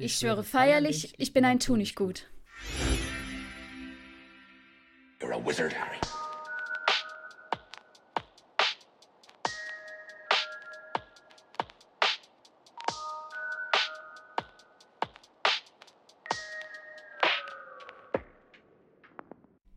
[0.00, 2.30] Ich, schwöre feierlich, ich bin ein Tu nicht gut.
[5.20, 5.98] You're a wizard, Harry.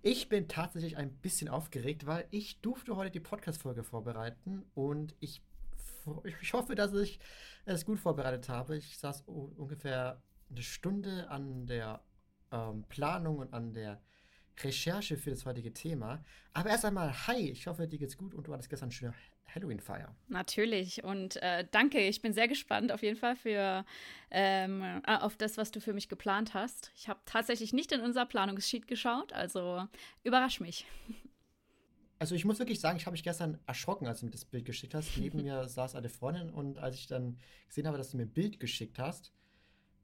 [0.04, 5.42] Ich bin tatsächlich ein bisschen aufgeregt, weil ich durfte heute die Podcast-Folge vorbereiten und ich,
[6.42, 7.20] ich hoffe, dass ich
[7.66, 8.78] es gut vorbereitet habe.
[8.78, 12.02] Ich saß ungefähr eine Stunde an der
[12.52, 14.02] ähm, Planung und an der
[14.64, 16.24] Recherche für das heutige Thema.
[16.54, 19.14] Aber erst einmal, hi, ich hoffe, dir geht's gut und du hattest gestern eine schöne
[19.54, 20.16] Halloween-Feier.
[20.28, 23.86] Natürlich und äh, danke, ich bin sehr gespannt auf jeden Fall für
[24.30, 26.92] ähm, äh, auf das, was du für mich geplant hast.
[26.96, 29.88] Ich habe tatsächlich nicht in unser Planungssheet geschaut, also
[30.24, 30.86] überrasch mich.
[32.22, 34.64] Also ich muss wirklich sagen, ich habe mich gestern erschrocken, als du mir das Bild
[34.64, 35.18] geschickt hast.
[35.18, 38.32] Neben mir saß eine Freundin und als ich dann gesehen habe, dass du mir ein
[38.32, 39.34] Bild geschickt hast,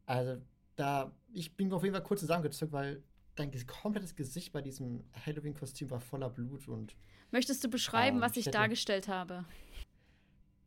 [0.08, 0.41] also
[0.75, 3.03] da, ich bin auf jeden Fall kurz zusammengezuckt, weil
[3.35, 6.95] dein komplettes Gesicht bei diesem Halloween-Kostüm war voller Blut und.
[7.30, 9.45] Möchtest du beschreiben, ähm, was ich, ich dargestellt habe?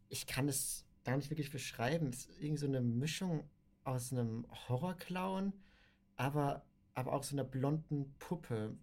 [0.08, 2.10] Ich kann es gar nicht wirklich beschreiben.
[2.10, 3.42] Es ist irgendwie so eine Mischung
[3.82, 5.52] aus einem Horrorclown,
[6.14, 8.76] aber, aber auch so einer blonden Puppe,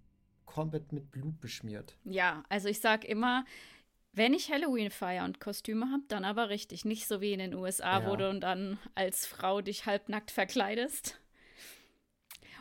[0.47, 1.95] komplett mit Blut beschmiert.
[2.03, 3.45] Ja, also ich sag immer,
[4.13, 6.85] wenn ich Halloween feiere und Kostüme habe, dann aber richtig.
[6.85, 8.09] Nicht so wie in den USA, ja.
[8.09, 11.19] wo du dann als Frau dich halbnackt verkleidest.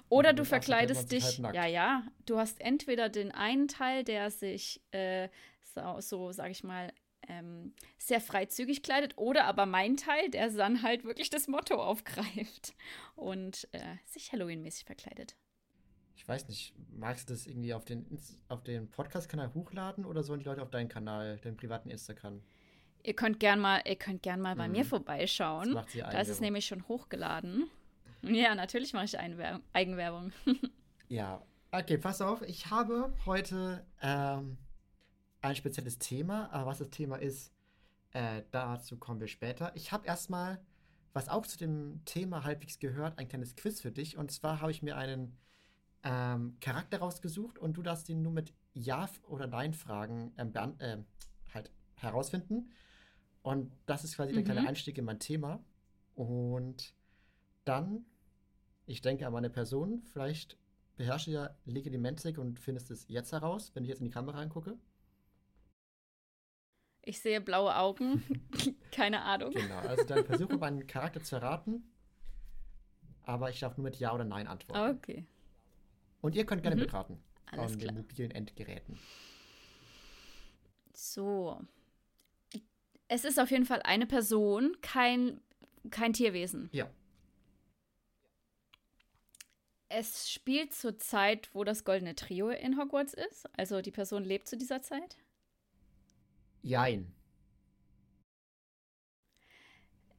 [0.09, 5.29] Oder du verkleidest dich, ja, ja, du hast entweder den einen Teil, der sich äh,
[5.63, 6.93] so, so sag ich mal,
[7.29, 12.75] ähm, sehr freizügig kleidet, oder aber mein Teil, der dann halt wirklich das Motto aufgreift
[13.17, 15.35] und äh, sich Halloween-mäßig verkleidet.
[16.17, 18.07] Ich weiß nicht, magst du das irgendwie auf den,
[18.49, 22.41] auf den Podcast-Kanal hochladen oder sollen die Leute auf deinen Kanal, deinen privaten Instagram?
[23.03, 24.59] Ihr könnt gern mal, ihr könnt gern mal mhm.
[24.59, 25.67] bei mir vorbeischauen.
[25.67, 27.71] Das macht sie da ist es nämlich schon hochgeladen.
[28.23, 30.33] Ja, natürlich mache ich Einwer Eigenwerbung.
[31.09, 32.43] ja, okay, pass auf.
[32.43, 34.57] Ich habe heute ähm,
[35.43, 36.51] ein spezielles Thema.
[36.51, 37.53] Aber was das Thema ist,
[38.13, 39.71] äh, dazu kommen wir später.
[39.77, 40.61] Ich habe erstmal,
[41.13, 44.17] was auch zu dem Thema halbwegs gehört, ein kleines Quiz für dich.
[44.17, 45.39] Und zwar habe ich mir einen
[46.07, 50.99] ähm, Charakter rausgesucht und du darfst ihn nur mit Ja- oder Nein-Fragen ähm, äh,
[51.53, 52.71] halt herausfinden.
[53.43, 54.37] Und das ist quasi mhm.
[54.37, 54.69] der kleine mhm.
[54.69, 55.63] Einstieg in mein Thema.
[56.15, 56.95] Und
[57.65, 58.05] dann
[58.87, 60.03] ich denke an meine Person.
[60.13, 60.57] Vielleicht
[60.97, 64.79] beherrsche ja Legitimentik und findest es jetzt heraus, wenn ich jetzt in die Kamera angucke.
[67.03, 68.23] Ich sehe blaue Augen.
[68.93, 69.53] Keine Ahnung.
[69.53, 71.93] Genau, also dann versuche meinen Charakter zu erraten.
[73.23, 74.97] Aber ich darf nur mit Ja oder Nein antworten.
[74.97, 75.27] Okay.
[76.21, 76.83] Und ihr könnt gerne mhm.
[76.83, 77.23] mitraten.
[77.47, 77.93] Alles an klar.
[77.93, 78.99] den mobilen Endgeräten.
[80.93, 81.61] So.
[83.09, 85.41] Es ist auf jeden Fall eine Person, kein,
[85.91, 86.69] kein Tierwesen.
[86.73, 86.91] Ja.
[89.89, 93.49] Es spielt zur Zeit, wo das Goldene Trio in Hogwarts ist.
[93.57, 95.17] Also die Person lebt zu dieser Zeit.
[96.63, 97.15] Jein.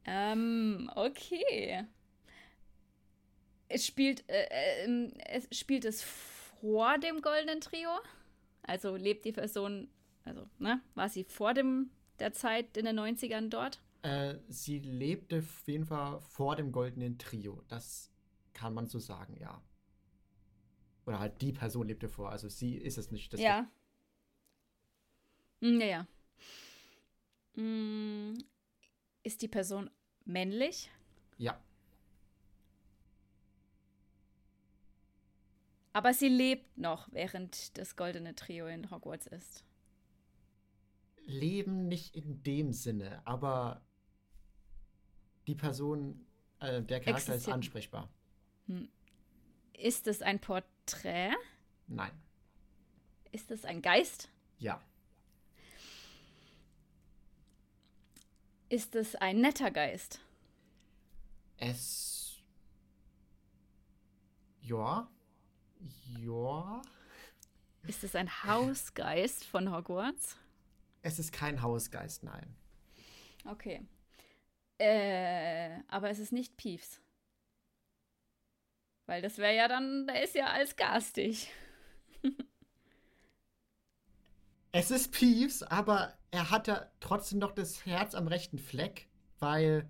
[0.06, 1.84] Ähm, okay.
[3.68, 7.90] Es spielt, äh, äh, es spielt es vor dem Goldenen Trio?
[8.62, 9.88] Also lebt die Person,
[10.24, 13.80] also, ne, war sie vor dem, der Zeit in den 90ern dort?
[14.02, 17.62] Äh, sie lebte auf jeden Fall vor dem Goldenen Trio.
[17.68, 18.10] Das
[18.52, 19.62] kann man so sagen, ja.
[21.06, 22.30] Oder halt die Person lebte vor.
[22.30, 23.32] Also sie ist es nicht.
[23.34, 23.70] ja.
[25.60, 26.06] Hm, ja, ja.
[27.54, 28.38] Hm,
[29.22, 29.90] ist die Person
[30.24, 30.90] männlich?
[31.38, 31.60] Ja.
[35.92, 39.64] Aber sie lebt noch, während das goldene Trio in Hogwarts ist.
[41.24, 43.82] Leben nicht in dem Sinne, aber
[45.46, 46.26] die Person,
[46.60, 47.36] äh, der Charakter Existiert.
[47.40, 48.08] ist ansprechbar.
[48.66, 48.88] Hm.
[49.72, 51.32] Ist es ein Porträt?
[51.86, 52.12] Nein.
[53.32, 54.30] Ist es ein Geist?
[54.58, 54.82] Ja.
[58.68, 60.20] Ist es ein netter Geist?
[61.56, 62.42] Es.
[64.60, 65.10] Ja.
[66.20, 66.82] Ja.
[67.86, 70.36] Ist es ein Hausgeist von Hogwarts?
[71.02, 72.54] Es ist kein Hausgeist, nein.
[73.44, 73.86] Okay.
[74.78, 77.00] Äh, aber es ist nicht Peeves.
[79.06, 81.50] Weil das wäre ja dann, der ist ja als garstig.
[84.72, 89.08] es ist Peeves, aber er hat ja trotzdem noch das Herz am rechten Fleck,
[89.38, 89.88] weil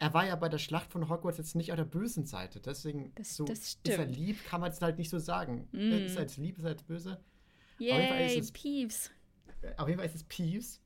[0.00, 2.58] er war ja bei der Schlacht von Hogwarts jetzt nicht auf der bösen Seite.
[2.58, 5.68] Deswegen das, so das ist er lieb, kann man es halt nicht so sagen.
[5.72, 5.92] Mm.
[5.92, 7.22] Ist er jetzt lieb, ist er jetzt böse?
[7.78, 9.10] Yay, auf jeden Fall ist es, Peeves.
[9.76, 10.80] Auf jeden Fall ist es Peeves.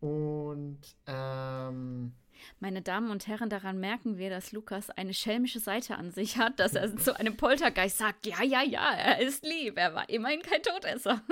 [0.00, 2.12] Und ähm,
[2.60, 6.60] Meine Damen und Herren, daran merken wir, dass Lukas eine schelmische Seite an sich hat,
[6.60, 10.42] dass er zu einem Poltergeist sagt, ja, ja, ja, er ist lieb, er war immerhin
[10.42, 11.22] kein Todesser.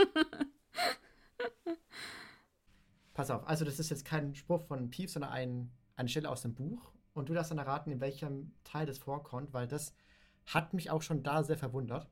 [3.13, 6.41] Pass auf, also das ist jetzt kein Spruch von Pief, sondern ein, eine Stelle aus
[6.43, 6.91] dem Buch.
[7.15, 9.95] Und du darfst dann erraten, in welchem Teil das vorkommt, weil das
[10.47, 12.09] hat mich auch schon da sehr verwundert.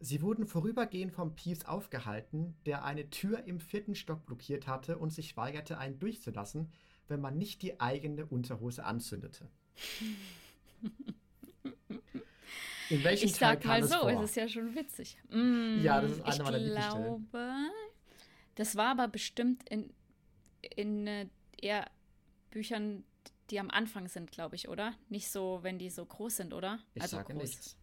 [0.00, 5.10] Sie wurden vorübergehend vom Peeves aufgehalten, der eine Tür im vierten Stock blockiert hatte und
[5.10, 6.72] sich weigerte, einen durchzulassen,
[7.08, 9.48] wenn man nicht die eigene Unterhose anzündete.
[12.90, 15.16] In welchem ich Teil sag mal so, es, es ist ja schon witzig.
[15.30, 16.58] Mm, ja, das ist eine meiner.
[16.58, 17.70] Ich glaube,
[18.56, 19.92] das war aber bestimmt in,
[20.74, 21.88] in äh, eher
[22.50, 23.04] Büchern,
[23.50, 24.94] die am Anfang sind, glaube ich, oder?
[25.08, 26.78] Nicht so, wenn die so groß sind, oder?
[26.94, 27.42] Ich also sage groß.
[27.42, 27.76] nichts.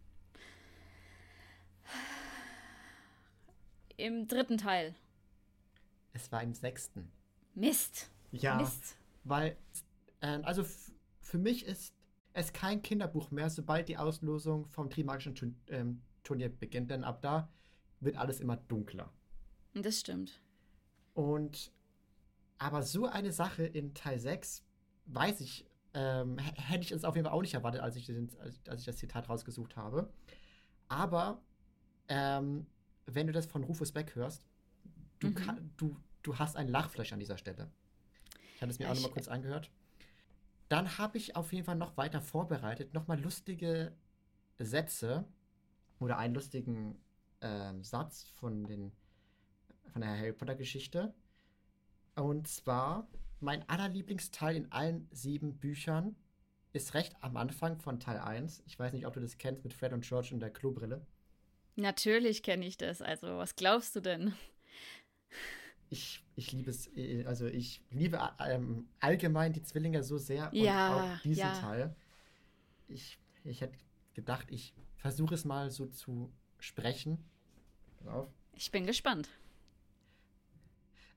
[3.96, 4.94] Im dritten Teil.
[6.12, 7.10] Es war im sechsten.
[7.54, 8.10] Mist.
[8.30, 8.56] Ja.
[8.56, 8.96] Mist.
[9.24, 9.56] Weil,
[10.20, 10.64] äh, also
[11.20, 11.94] für mich ist
[12.32, 17.22] es kein Kinderbuch mehr, sobald die Auslosung vom Trimagischen Turn ähm, Turnier beginnt, denn ab
[17.22, 17.48] da
[18.00, 19.10] wird alles immer dunkler.
[19.74, 20.40] Das stimmt.
[21.14, 21.72] Und
[22.58, 24.64] aber so eine Sache in Teil 6,
[25.08, 28.30] weiß ich, ähm, hätte ich es auf jeden Fall auch nicht erwartet, als ich, den,
[28.38, 30.12] als ich das Zitat rausgesucht habe.
[30.88, 31.42] Aber
[32.08, 32.66] ähm,
[33.06, 34.46] wenn du das von Rufus Beck hörst,
[35.18, 35.34] du, mhm.
[35.34, 37.70] kann, du, du hast ein Lachfleisch an dieser Stelle.
[38.54, 39.70] Ich hatte es mir ja, auch nochmal kurz angehört.
[40.68, 43.96] Dann habe ich auf jeden Fall noch weiter vorbereitet, nochmal lustige
[44.58, 45.24] Sätze
[45.98, 47.00] oder einen lustigen
[47.40, 48.92] äh, Satz von, den,
[49.92, 51.14] von der Harry Potter Geschichte.
[52.14, 53.08] Und zwar,
[53.40, 56.16] mein allerlieblingsteil in allen sieben Büchern
[56.72, 58.62] ist recht am Anfang von Teil 1.
[58.66, 61.06] Ich weiß nicht, ob du das kennst mit Fred und George und der Klobrille.
[61.76, 63.00] Natürlich kenne ich das.
[63.02, 64.34] Also, was glaubst du denn?
[65.90, 70.58] Ich, ich liebe es, äh, also ich liebe ähm, allgemein die Zwillinge so sehr und
[70.58, 71.58] ja, auch diesen ja.
[71.58, 71.96] Teil.
[72.88, 73.78] Ich, ich hätte
[74.14, 77.24] gedacht, ich versuche es mal so zu sprechen.
[77.98, 78.28] Pass auf.
[78.52, 79.28] Ich bin gespannt.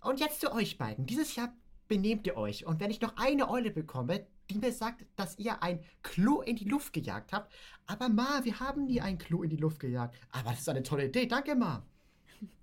[0.01, 1.06] Und jetzt zu euch beiden.
[1.06, 1.53] Dieses Jahr
[1.91, 2.65] benehmt ihr euch.
[2.65, 6.55] Und wenn ich noch eine Eule bekomme, die mir sagt, dass ihr ein Klo in
[6.55, 7.53] die Luft gejagt habt.
[7.85, 10.15] Aber Ma, wir haben nie ein Klo in die Luft gejagt.
[10.31, 11.25] Aber das ist eine tolle Idee.
[11.25, 11.85] Danke, Ma.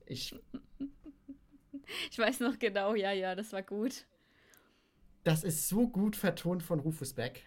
[0.06, 0.34] Ich.
[2.10, 4.04] Ich weiß noch genau, ja, ja, das war gut.
[5.25, 7.46] Das ist so gut vertont von Rufus Beck.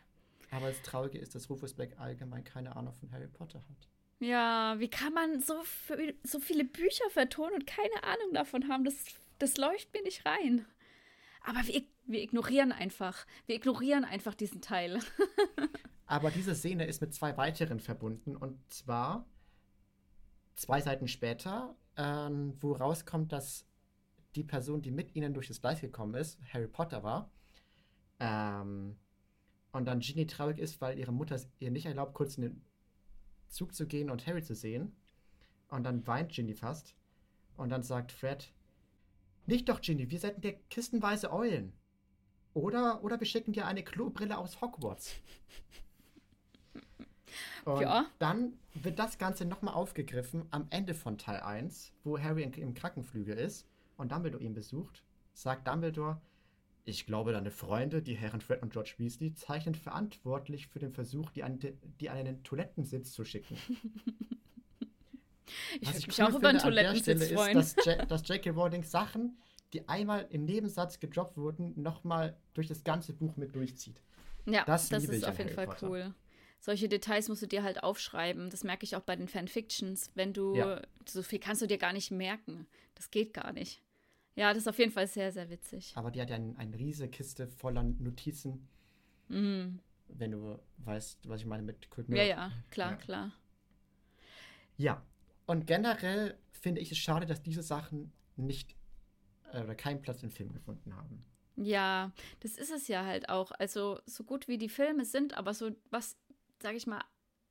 [0.50, 3.88] Aber das Traurige ist, dass Rufus Beck allgemein keine Ahnung von Harry Potter hat.
[4.20, 5.62] Ja, wie kann man so,
[6.24, 8.84] so viele Bücher vertonen und keine Ahnung davon haben?
[8.84, 8.96] Das,
[9.38, 10.66] das leuchtet mir nicht rein.
[11.42, 13.26] Aber wir, wir ignorieren einfach.
[13.46, 15.00] Wir ignorieren einfach diesen Teil.
[16.06, 18.36] Aber diese Szene ist mit zwei weiteren verbunden.
[18.36, 19.26] Und zwar
[20.56, 23.66] zwei Seiten später, ähm, wo rauskommt, dass
[24.36, 27.32] die Person, die mit ihnen durch das Gleis gekommen ist, Harry Potter war.
[28.20, 28.98] Ähm,
[29.72, 32.66] und dann Ginny traurig ist, weil ihre Mutter es ihr nicht erlaubt, kurz in den
[33.48, 34.96] Zug zu gehen und Harry zu sehen.
[35.70, 36.96] Und dann weint Ginny fast.
[37.56, 38.54] Und dann sagt Fred,
[39.46, 41.74] nicht doch, Ginny, wir senden dir kistenweise Eulen.
[42.54, 45.16] Oder, oder wir schicken dir eine Klobrille aus Hogwarts.
[47.66, 48.06] Und ja.
[48.20, 53.38] dann wird das Ganze nochmal aufgegriffen am Ende von Teil 1, wo Harry im Krankenflügel
[53.38, 53.68] ist
[53.98, 55.04] und Dumbledore ihn besucht,
[55.34, 56.20] sagt Dumbledore,
[56.84, 61.30] ich glaube, deine Freunde, die Herren Fred und George Weasley, zeichnen verantwortlich für den Versuch,
[61.30, 63.58] die an, die an einen Toilettensitz zu schicken.
[65.80, 67.58] ich würde mich cool auch über einen Toilettensitz freuen.
[67.58, 68.52] Ist, dass, dass J.K.
[68.52, 69.38] Rowling Sachen,
[69.74, 74.02] die einmal im Nebensatz gedroppt wurden, nochmal durch das ganze Buch mit durchzieht.
[74.46, 75.90] Ja, das, das ist auf jeden Fall Potter.
[75.90, 76.14] cool.
[76.60, 78.50] Solche Details musst du dir halt aufschreiben.
[78.52, 80.12] Das merke ich auch bei den Fanfictions.
[80.14, 80.82] Wenn du, ja.
[81.08, 82.68] so viel kannst du dir gar nicht merken.
[82.94, 83.82] Das geht gar nicht.
[84.36, 85.92] Ja, das ist auf jeden Fall sehr, sehr witzig.
[85.96, 88.68] Aber die hat ja ein, eine riesige Kiste voller Notizen.
[89.28, 89.80] Mhm.
[90.08, 92.98] Wenn du weißt, was ich meine mit Quick Ja, ja, klar, ja.
[92.98, 93.32] klar.
[94.78, 95.04] Ja,
[95.52, 98.74] und generell finde ich es schade, dass diese Sachen nicht
[99.52, 101.26] äh, oder keinen Platz im Film gefunden haben.
[101.58, 103.52] Ja, das ist es ja halt auch.
[103.60, 106.16] Also, so gut wie die Filme sind, aber so was,
[106.62, 107.04] sag ich mal,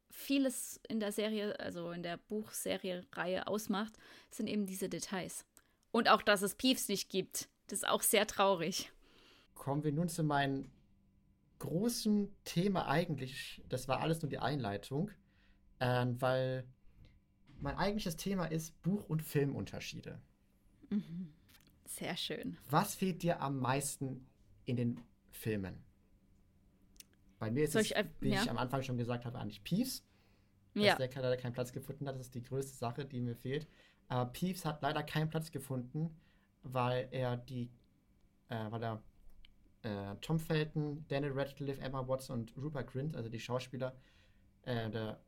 [0.08, 3.98] vieles in der Serie, also in der Buchserie-Reihe ausmacht,
[4.30, 5.44] sind eben diese Details.
[5.92, 7.50] Und auch, dass es Peeves nicht gibt.
[7.66, 8.90] Das ist auch sehr traurig.
[9.54, 10.70] Kommen wir nun zu meinem
[11.58, 13.62] großen Thema eigentlich.
[13.68, 15.10] Das war alles nur die Einleitung.
[15.80, 16.64] Äh, weil
[17.60, 20.20] mein eigentliches Thema ist Buch- und Filmunterschiede.
[20.90, 21.32] Mhm.
[21.84, 22.56] Sehr schön.
[22.68, 24.26] Was fehlt dir am meisten
[24.64, 25.00] in den
[25.30, 25.82] Filmen?
[27.38, 28.42] Bei mir ist Soll es, ich, wie ja?
[28.42, 30.04] ich am Anfang schon gesagt habe, eigentlich Peeves.
[30.74, 30.94] Dass ja.
[30.94, 32.14] der leider keinen Platz gefunden hat.
[32.14, 33.66] Das ist die größte Sache, die mir fehlt.
[34.08, 36.16] Aber Peeves hat leider keinen Platz gefunden,
[36.62, 37.70] weil er die,
[38.48, 39.02] äh, weil er
[39.82, 43.96] äh, Tom Felton, Daniel Radcliffe, Emma Watson und Rupert Grint, also die Schauspieler,
[44.62, 45.20] äh, der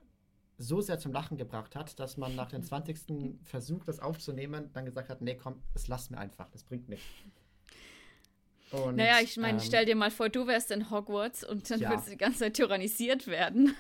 [0.62, 3.38] so sehr zum Lachen gebracht hat, dass man nach dem 20.
[3.42, 7.07] Versuch, das aufzunehmen, dann gesagt hat, nee, komm, es lass mir einfach, das bringt nichts.
[8.71, 11.81] Und, naja, ich meine, ähm, stell dir mal vor, du wärst in Hogwarts und dann
[11.81, 11.90] ja.
[11.90, 13.75] würdest du die ganze Zeit tyrannisiert werden.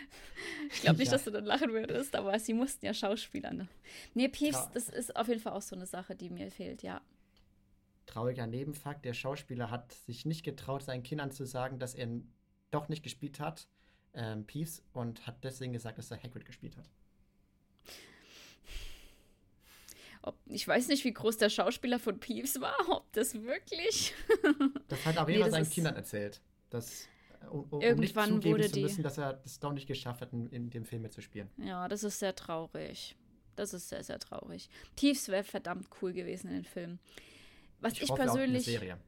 [0.70, 1.12] ich glaube nicht, ja.
[1.12, 3.52] dass du dann lachen würdest, aber sie mussten ja Schauspieler.
[3.52, 3.68] Ne?
[4.14, 4.70] Nee, Peeves, ja.
[4.72, 7.02] das ist auf jeden Fall auch so eine Sache, die mir fehlt, ja.
[8.06, 12.08] Trauriger Nebenfakt, der Schauspieler hat sich nicht getraut, seinen Kindern zu sagen, dass er
[12.70, 13.68] doch nicht gespielt hat,
[14.14, 16.88] ähm, Peeves, und hat deswegen gesagt, dass er Hagrid gespielt hat.
[20.22, 24.12] Ob, ich weiß nicht, wie groß der Schauspieler von Peeves war, ob das wirklich.
[24.88, 26.40] das hat aber nee, jemand seinen Kindern erzählt.
[26.70, 27.06] Dass,
[27.42, 30.22] äh, um, um Irgendwann nicht zugeben wurde zu müssen, dass er das doch nicht geschafft
[30.22, 31.48] hat, in, in dem Film mitzuspielen.
[31.58, 33.14] Ja, das ist sehr traurig.
[33.54, 34.68] Das ist sehr, sehr traurig.
[34.96, 36.98] Peeves wäre verdammt cool gewesen in den Film.
[37.80, 38.64] Was ich, ich persönlich.
[38.64, 38.98] Serie.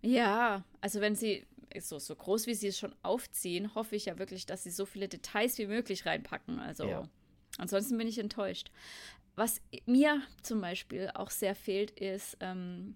[0.00, 1.46] Ja, also wenn sie
[1.80, 4.86] so, so groß wie sie es schon aufziehen, hoffe ich ja wirklich, dass sie so
[4.86, 6.58] viele Details wie möglich reinpacken.
[6.60, 7.08] Also ja.
[7.58, 8.70] ansonsten bin ich enttäuscht.
[9.36, 12.94] Was mir zum Beispiel auch sehr fehlt, ist ähm,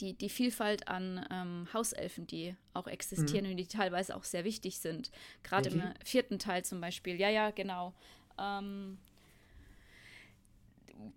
[0.00, 3.52] die, die Vielfalt an ähm, Hauselfen, die auch existieren mhm.
[3.52, 5.10] und die teilweise auch sehr wichtig sind.
[5.42, 7.20] Gerade im vierten Teil zum Beispiel.
[7.20, 7.94] Ja, ja, genau.
[8.38, 8.98] Ähm,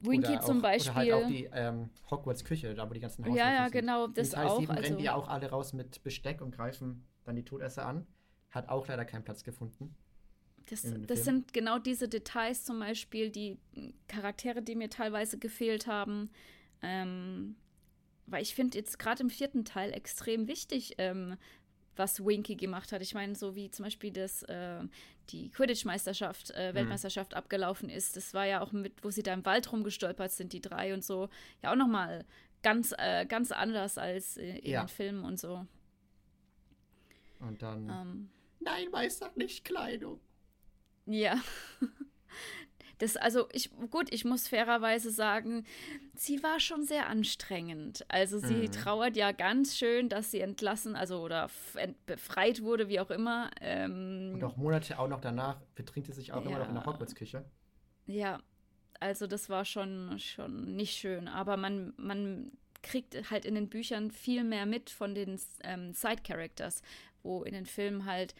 [0.01, 0.91] Winky zum Beispiel.
[0.91, 4.29] Oder halt auch die ähm, Hogwarts-Küche, da wo die ganzen Haushalten Ja, ja, genau, das
[4.29, 4.60] Teil auch.
[4.60, 7.86] 7 also, rennen die ja auch alle raus mit Besteck und greifen dann die Todesser
[7.86, 8.05] an.
[8.51, 9.96] Hat auch leider keinen Platz gefunden.
[10.69, 13.57] Das, das sind genau diese Details zum Beispiel, die
[14.07, 16.29] Charaktere, die mir teilweise gefehlt haben.
[16.81, 17.55] Ähm,
[18.25, 21.38] weil ich finde jetzt gerade im vierten Teil extrem wichtig, ähm,
[21.98, 23.01] was Winky gemacht hat.
[23.01, 24.84] Ich meine, so wie zum Beispiel das, äh,
[25.30, 26.74] die Quidditch-Meisterschaft, äh.
[26.74, 27.38] Weltmeisterschaft mhm.
[27.38, 28.16] abgelaufen ist.
[28.16, 31.04] Das war ja auch mit, wo sie da im Wald rumgestolpert sind, die drei und
[31.04, 31.30] so.
[31.62, 32.25] Ja, auch nochmal
[32.63, 34.84] ganz, äh, ganz anders als in ja.
[34.84, 35.66] den Filmen und so.
[37.39, 37.89] Und dann.
[37.89, 40.20] Ähm, Nein, Meister, nicht Kleidung.
[41.06, 41.42] Ja.
[43.00, 45.66] Das, also ich, gut, ich muss fairerweise sagen,
[46.16, 48.06] sie war schon sehr anstrengend.
[48.08, 48.72] Also sie mhm.
[48.72, 51.50] trauert ja ganz schön, dass sie entlassen, also oder
[52.06, 53.51] befreit wurde, wie auch immer.
[53.62, 56.75] Ähm, Und auch Monate auch noch danach betrinkt sie sich auch ja, immer noch in
[56.75, 57.46] der Hogwarts-Küche.
[58.08, 58.39] Ja,
[59.00, 61.27] also das war schon, schon nicht schön.
[61.27, 62.51] Aber man, man
[62.82, 66.82] kriegt halt in den Büchern viel mehr mit von den ähm, Side-Characters,
[67.22, 68.34] wo in den Filmen halt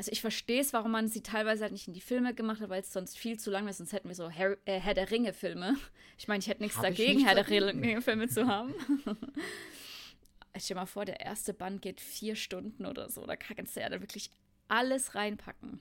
[0.00, 2.70] also ich verstehe es, warum man sie teilweise halt nicht in die Filme gemacht hat,
[2.70, 5.10] weil es sonst viel zu lang wäre, sonst hätten wir so Herr, äh, Herr der
[5.10, 5.76] Ringe-Filme.
[6.16, 8.74] Ich meine, ich hätte nichts Hab dagegen, nicht Herr der Ringe-Filme zu haben.
[10.54, 13.26] ich stell mal vor, der erste Band geht vier Stunden oder so.
[13.26, 14.30] Da kannst du ja da wirklich
[14.68, 15.80] alles reinpacken.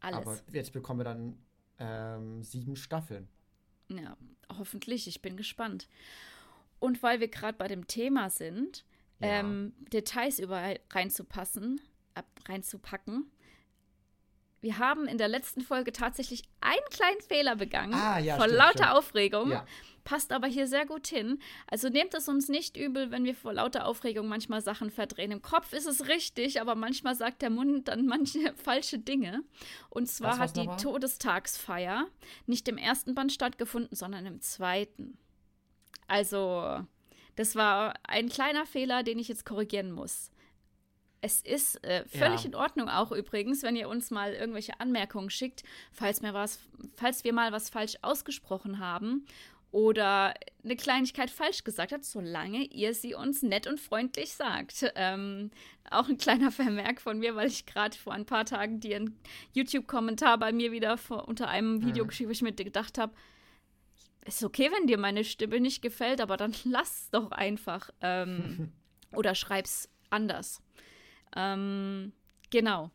[0.00, 0.18] Alles.
[0.18, 1.38] Aber jetzt bekommen wir dann
[1.80, 3.28] ähm, sieben Staffeln.
[3.88, 4.16] Ja,
[4.56, 5.08] hoffentlich.
[5.08, 5.88] Ich bin gespannt.
[6.78, 8.84] Und weil wir gerade bei dem Thema sind,
[9.20, 9.40] ja.
[9.40, 11.80] ähm, Details überall reinzupassen,
[12.48, 13.30] reinzupacken.
[14.62, 17.94] Wir haben in der letzten Folge tatsächlich einen kleinen Fehler begangen.
[17.94, 18.92] Ah, ja, vor stimmt, lauter stimmt.
[18.92, 19.50] Aufregung.
[19.50, 19.66] Ja.
[20.04, 21.40] Passt aber hier sehr gut hin.
[21.66, 25.32] Also nehmt es uns nicht übel, wenn wir vor lauter Aufregung manchmal Sachen verdrehen.
[25.32, 29.42] Im Kopf ist es richtig, aber manchmal sagt der Mund dann manche falsche Dinge.
[29.90, 32.06] Und zwar hat die Todestagsfeier
[32.46, 35.18] nicht im ersten Band stattgefunden, sondern im zweiten.
[36.06, 36.84] Also,
[37.36, 40.31] das war ein kleiner Fehler, den ich jetzt korrigieren muss.
[41.24, 42.48] Es ist äh, völlig ja.
[42.48, 45.62] in Ordnung auch übrigens, wenn ihr uns mal irgendwelche Anmerkungen schickt,
[45.92, 46.58] falls, mir was,
[46.96, 49.24] falls wir mal was falsch ausgesprochen haben
[49.70, 54.92] oder eine Kleinigkeit falsch gesagt hat, solange ihr sie uns nett und freundlich sagt.
[54.96, 55.50] Ähm,
[55.90, 59.16] auch ein kleiner Vermerk von mir, weil ich gerade vor ein paar Tagen dir einen
[59.52, 62.08] YouTube-Kommentar bei mir wieder vor, unter einem Video mhm.
[62.08, 63.14] geschrieben, wo ich mir gedacht habe,
[64.26, 67.90] ist okay, wenn dir meine Stimme nicht gefällt, aber dann lass doch einfach.
[68.00, 68.72] Ähm,
[69.12, 70.61] oder schreib's anders.
[71.36, 72.12] Ähm,
[72.50, 72.90] genau.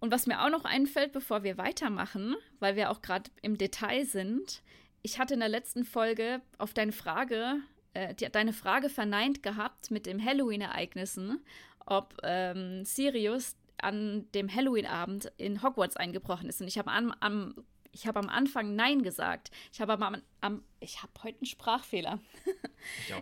[0.00, 4.04] Und was mir auch noch einfällt, bevor wir weitermachen, weil wir auch gerade im Detail
[4.04, 4.62] sind,
[5.02, 7.60] ich hatte in der letzten Folge auf deine Frage,
[7.94, 11.40] äh, die, deine Frage verneint gehabt mit den Halloween-Ereignissen,
[11.86, 16.60] ob ähm, Sirius an dem Halloween-Abend in Hogwarts eingebrochen ist.
[16.60, 17.54] Und ich habe am, am
[17.92, 19.50] ich habe am Anfang Nein gesagt.
[19.72, 22.18] Ich habe am, am ich habe heute einen Sprachfehler.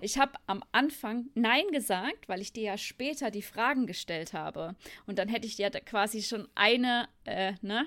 [0.00, 4.32] Ich, ich habe am Anfang Nein gesagt, weil ich dir ja später die Fragen gestellt
[4.32, 4.74] habe.
[5.06, 7.86] Und dann hätte ich dir quasi schon eine, äh, ne?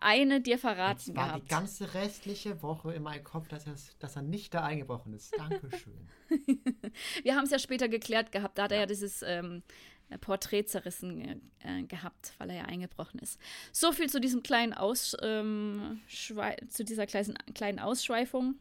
[0.00, 1.44] Eine dir verraten Jetzt war gehabt.
[1.44, 5.32] die ganze restliche Woche in meinem Kopf, dass er, dass er nicht da eingebrochen ist.
[5.38, 6.08] Dankeschön.
[7.22, 8.58] Wir haben es ja später geklärt gehabt.
[8.58, 12.64] Da hat er ja dieses ähm, äh, Porträt zerrissen äh, äh, gehabt, weil er ja
[12.64, 13.38] eingebrochen ist.
[13.72, 18.56] So viel zu diesem kleinen Aus, ähm, zu dieser kleinen, kleinen Ausschweifung.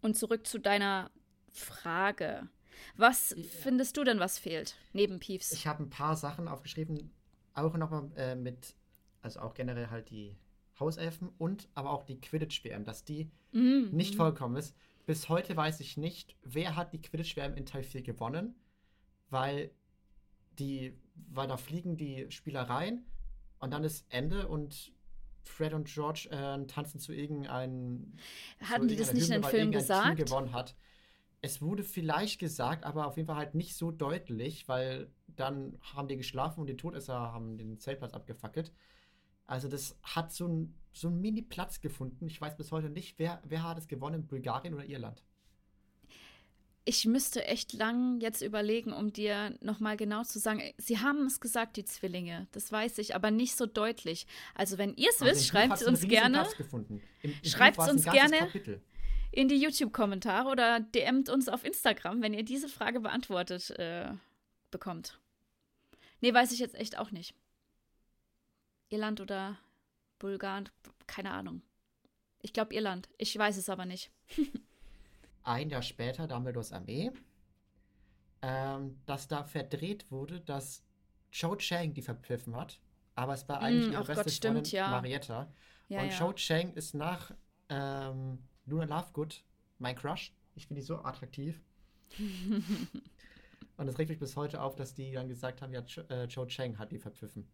[0.00, 1.10] Und zurück zu deiner
[1.48, 2.48] Frage.
[2.96, 5.52] Was findest du denn, was fehlt, neben Peeves?
[5.52, 7.10] Ich habe ein paar Sachen aufgeschrieben,
[7.54, 8.74] auch nochmal äh, mit,
[9.22, 10.36] also auch generell halt die
[10.78, 14.16] Hauselfen und aber auch die Quidditch-WM, dass die mm, nicht mm.
[14.16, 14.74] vollkommen ist.
[15.06, 18.54] Bis heute weiß ich nicht, wer hat die Quidditch-WM in Teil 4 gewonnen,
[19.30, 19.70] weil
[20.58, 23.04] die, weil da fliegen die Spieler rein
[23.58, 24.92] und dann ist Ende und
[25.42, 28.14] Fred und George äh, tanzen zu irgendeinem.
[28.60, 30.16] Hatten die das nicht Hymne, in den Film gesagt?
[30.16, 30.74] Team gewonnen hat.
[31.40, 36.08] Es wurde vielleicht gesagt, aber auf jeden Fall halt nicht so deutlich, weil dann haben
[36.08, 38.72] die geschlafen und die Todesser haben den Zeltplatz abgefackelt.
[39.46, 42.26] Also das hat so einen so Mini-Platz gefunden.
[42.26, 45.22] Ich weiß bis heute nicht, wer, wer hat es gewonnen, Bulgarien oder Irland?
[46.86, 50.62] Ich müsste echt lang jetzt überlegen, um dir nochmal genau zu sagen.
[50.76, 52.46] Sie haben es gesagt, die Zwillinge.
[52.52, 54.26] Das weiß ich, aber nicht so deutlich.
[54.54, 56.46] Also, wenn ihr es also wisst, schreibt es uns gerne.
[57.42, 58.82] Schreibt es uns gerne Kapitel.
[59.30, 64.12] in die YouTube-Kommentare oder DMt uns auf Instagram, wenn ihr diese Frage beantwortet äh,
[64.70, 65.18] bekommt.
[66.20, 67.34] Nee, weiß ich jetzt echt auch nicht.
[68.90, 69.58] Irland oder
[70.18, 70.68] Bulgarien,
[71.06, 71.62] keine Ahnung.
[72.42, 73.08] Ich glaube Irland.
[73.16, 74.10] Ich weiß es aber nicht.
[75.44, 77.12] ein Jahr später Dumbledores Armee,
[78.42, 80.84] ähm, dass da verdreht wurde, dass
[81.30, 82.80] Cho Chang die verpfiffen hat,
[83.14, 84.88] aber es war eigentlich mm, ihre beste stimmt, ja.
[84.88, 85.52] Marietta.
[85.88, 86.18] Ja, und ja.
[86.18, 87.32] Cho Chang ist nach
[87.68, 89.44] ähm, Luna Lovegood
[89.78, 90.32] mein Crush.
[90.54, 91.60] Ich finde die so attraktiv.
[93.76, 96.28] und es regt mich bis heute auf, dass die dann gesagt haben, ja, Cho, äh,
[96.28, 97.48] Cho Chang hat die verpfiffen.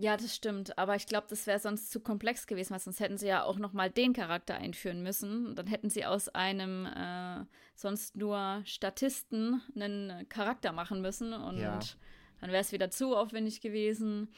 [0.00, 0.78] Ja, das stimmt.
[0.78, 3.58] Aber ich glaube, das wäre sonst zu komplex gewesen, weil sonst hätten sie ja auch
[3.58, 5.56] noch mal den Charakter einführen müssen.
[5.56, 11.80] Dann hätten sie aus einem äh, sonst nur Statisten einen Charakter machen müssen und ja.
[12.40, 14.28] dann wäre es wieder zu aufwendig gewesen.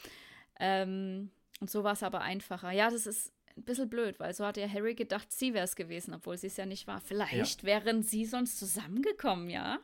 [0.59, 2.71] Ähm, und so war es aber einfacher.
[2.71, 5.77] Ja, das ist ein bisschen blöd, weil so hat ja Harry gedacht, sie wäre es
[5.77, 7.03] gewesen, obwohl sie es ja nicht war.
[7.03, 7.67] Vielleicht ja.
[7.67, 9.79] wären sie sonst zusammengekommen, ja?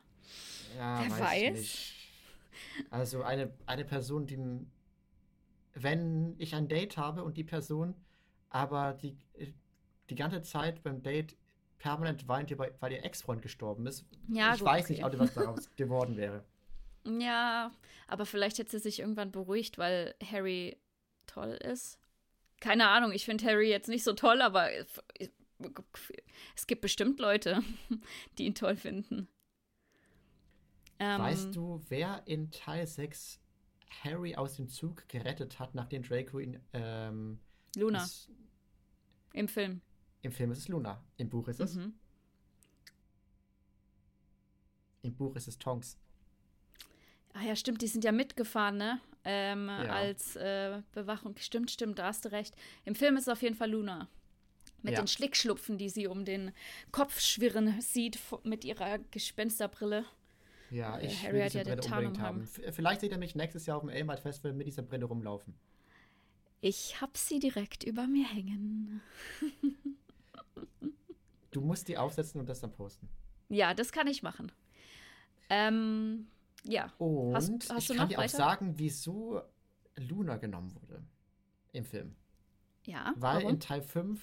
[0.78, 1.59] Ja, Wer weiß.
[1.59, 1.92] weiß.
[2.88, 4.38] Also eine, eine Person, die
[5.78, 7.95] wenn ich ein Date habe und die Person
[8.49, 9.17] aber die,
[10.08, 11.36] die ganze Zeit beim Date
[11.78, 14.06] permanent weint, weil ihr Ex-Freund gestorben ist.
[14.28, 14.93] Ja, ich gut, weiß okay.
[14.95, 16.45] nicht, ob was daraus geworden wäre.
[17.04, 17.71] Ja,
[18.08, 20.78] aber vielleicht hätte sie sich irgendwann beruhigt, weil Harry
[21.26, 21.99] toll ist.
[22.60, 27.62] Keine Ahnung, ich finde Harry jetzt nicht so toll, aber es gibt bestimmt Leute,
[28.39, 29.28] die ihn toll finden.
[30.99, 33.39] Ähm, weißt du, wer in Teil 6
[33.91, 36.61] Harry aus dem Zug gerettet hat, nachdem Draco ihn.
[36.73, 37.39] Ähm,
[37.77, 38.03] Luna.
[38.03, 38.31] Ist,
[39.33, 39.81] Im Film.
[40.23, 41.03] Im Film ist es Luna.
[41.17, 41.75] Im Buch ist es.
[41.75, 41.95] Mhm.
[45.03, 45.99] Im Buch ist es Tonks.
[47.33, 49.01] Ah ja, stimmt, die sind ja mitgefahren, ne?
[49.25, 49.93] Ähm, ja.
[49.93, 51.37] Als äh, Bewachung.
[51.39, 52.55] Stimmt, stimmt, da hast du recht.
[52.85, 54.09] Im Film ist es auf jeden Fall Luna.
[54.83, 55.03] Mit ja.
[55.03, 56.53] den Schlickschlupfen, die sie um den
[56.93, 60.05] Kopf schwirren sieht mit ihrer Gespensterbrille.
[60.71, 62.41] Ja, äh, ich Harry will diese ja Brille unbedingt haben.
[62.41, 62.73] haben.
[62.73, 65.55] Vielleicht seht ihr mich nächstes Jahr auf dem Elmart Festival mit dieser Brille rumlaufen.
[66.61, 69.00] Ich hab sie direkt über mir hängen.
[71.50, 73.09] du musst die aufsetzen und das dann posten.
[73.49, 74.50] Ja, das kann ich machen.
[75.49, 76.26] Ähm,
[76.65, 76.93] ja.
[76.99, 78.35] Und hast, hast ich kann dir weiter?
[78.35, 79.43] auch sagen, wieso
[79.97, 81.02] Luna genommen wurde
[81.73, 82.17] im Film.
[82.85, 83.15] Ja.
[83.17, 83.50] Weil warum?
[83.50, 84.21] in Teil 5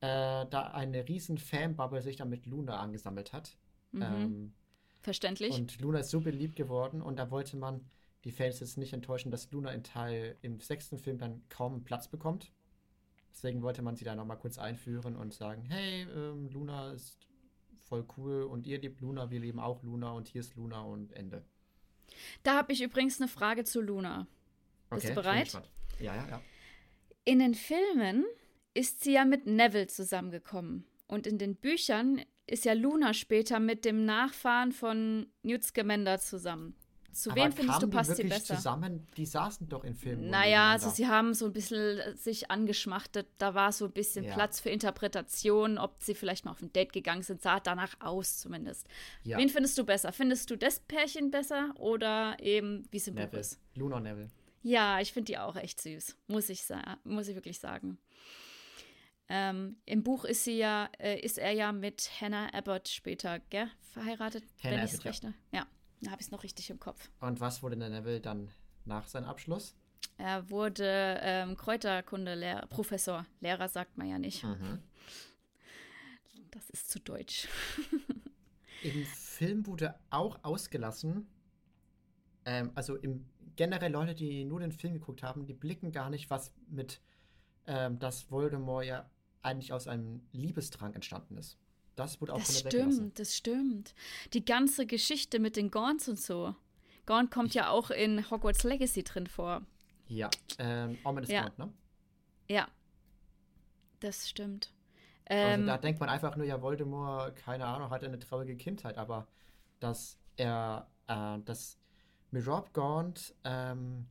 [0.00, 3.56] äh, da eine riesen Fanbubble sich dann mit Luna angesammelt hat.
[3.92, 4.02] Mhm.
[4.02, 4.52] Ähm,
[5.00, 5.54] Verständlich.
[5.54, 7.88] Und Luna ist so beliebt geworden und da wollte man
[8.24, 12.08] die Fans jetzt nicht enttäuschen, dass Luna in Teil im sechsten Film dann kaum Platz
[12.08, 12.52] bekommt.
[13.32, 17.28] Deswegen wollte man sie da nochmal kurz einführen und sagen, hey, ähm, Luna ist
[17.78, 21.12] voll cool und ihr liebt Luna, wir lieben auch Luna und hier ist Luna und
[21.12, 21.44] Ende.
[22.42, 24.26] Da habe ich übrigens eine Frage zu Luna.
[24.90, 25.52] Bist okay, du bereit?
[26.00, 26.42] Ja, ja, ja.
[27.24, 28.24] In den Filmen
[28.74, 30.84] ist sie ja mit Neville zusammengekommen.
[31.06, 36.74] Und in den Büchern ist ja Luna später mit dem Nachfahren von Newt Scamander zusammen.
[37.12, 38.56] Zu Aber wem findest du passt sie besser?
[38.56, 39.08] zusammen?
[39.16, 40.30] Die saßen doch in Filmen.
[40.30, 43.26] Naja, also sie haben so ein bisschen äh, sich angeschmachtet.
[43.38, 44.34] Da war so ein bisschen ja.
[44.34, 47.42] Platz für Interpretation, ob sie vielleicht mal auf ein Date gegangen sind.
[47.42, 48.86] Sah danach aus zumindest.
[49.24, 49.38] Ja.
[49.38, 50.12] Wen findest du besser?
[50.12, 53.58] Findest du das Pärchen besser oder eben, wie es im Buch ist?
[53.74, 54.28] Luna Neville.
[54.62, 56.16] Ja, ich finde die auch echt süß.
[56.28, 56.62] Muss ich,
[57.04, 57.98] muss ich wirklich sagen.
[59.28, 63.70] Ähm, Im Buch ist sie ja, äh, ist er ja mit Hannah Abbott später, gell,
[63.92, 65.34] verheiratet, Hannah wenn ich es rechne.
[65.52, 65.66] Ja,
[66.00, 67.10] da habe ich es noch richtig im Kopf.
[67.20, 68.50] Und was wurde der Neville dann
[68.84, 69.74] nach seinem Abschluss?
[70.16, 73.26] Er wurde ähm, Kräuterkunde Professor.
[73.40, 74.44] Lehrer sagt man ja nicht.
[74.44, 74.82] Mhm.
[76.50, 77.48] Das ist zu deutsch.
[78.82, 81.28] Im Film wurde auch ausgelassen,
[82.44, 86.30] ähm, also im, generell Leute, die nur den Film geguckt haben, die blicken gar nicht,
[86.30, 87.00] was mit,
[87.66, 89.10] ähm, dass Voldemort ja
[89.42, 91.58] eigentlich aus einem Liebestrank entstanden ist.
[91.96, 93.94] Das wurde auch das von der stimmt, das stimmt.
[94.32, 96.54] Die ganze Geschichte mit den Gorns und so.
[97.06, 99.62] Gorn kommt ja auch in Hogwarts Legacy drin vor.
[100.06, 101.42] Ja, ähm, Ominous Ja.
[101.42, 101.72] Mount, ne?
[102.48, 102.68] Ja,
[104.00, 104.72] das stimmt.
[105.26, 108.96] Also Ähm, da denkt man einfach nur, ja, Voldemort, keine Ahnung, hatte eine traurige Kindheit,
[108.96, 109.26] aber
[109.80, 111.78] dass er, äh, dass
[112.30, 114.06] Mirob Gaunt ähm,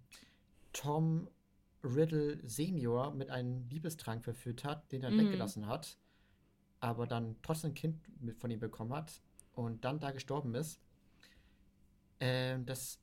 [0.73, 1.29] Tom
[1.83, 5.19] Riddle Senior mit einem Liebestrank verführt hat, den er Mhm.
[5.19, 5.97] weggelassen hat,
[6.79, 9.21] aber dann trotzdem ein Kind mit von ihm bekommen hat
[9.53, 10.79] und dann da gestorben ist,
[12.19, 12.99] ähm, das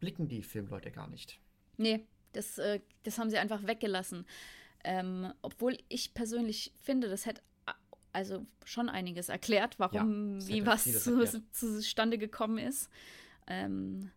[0.00, 1.40] blicken die Filmleute gar nicht.
[1.76, 4.26] Nee, das, äh, das haben sie einfach weggelassen.
[4.84, 7.42] Ähm, obwohl ich persönlich finde, das hätte
[8.12, 12.88] also schon einiges erklärt, warum, es wie was zu, zustande gekommen ist.
[13.46, 14.10] Ähm,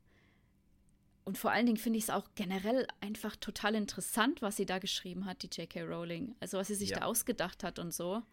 [1.29, 4.79] und vor allen Dingen finde ich es auch generell einfach total interessant, was sie da
[4.79, 5.83] geschrieben hat, die J.K.
[5.83, 6.35] Rowling.
[6.39, 7.01] Also was sie sich Ja.
[7.01, 8.23] da ausgedacht hat und so.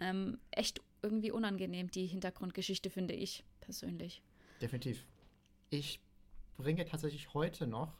[0.00, 4.20] Ähm, echt irgendwie unangenehm, die Hintergrundgeschichte, finde ich persönlich.
[4.60, 5.06] Definitiv.
[5.70, 6.00] Ich
[6.56, 7.92] bringe tatsächlich heute noch,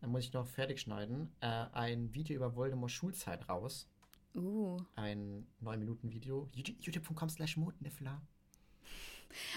[0.00, 3.88] da muss ich noch fertig schneiden, äh, ein Video über Voldemort Schulzeit raus.
[4.36, 4.76] Uh.
[4.94, 6.48] Ein 9-Minuten-Video.
[6.54, 7.58] YouTube- YouTube.com slash.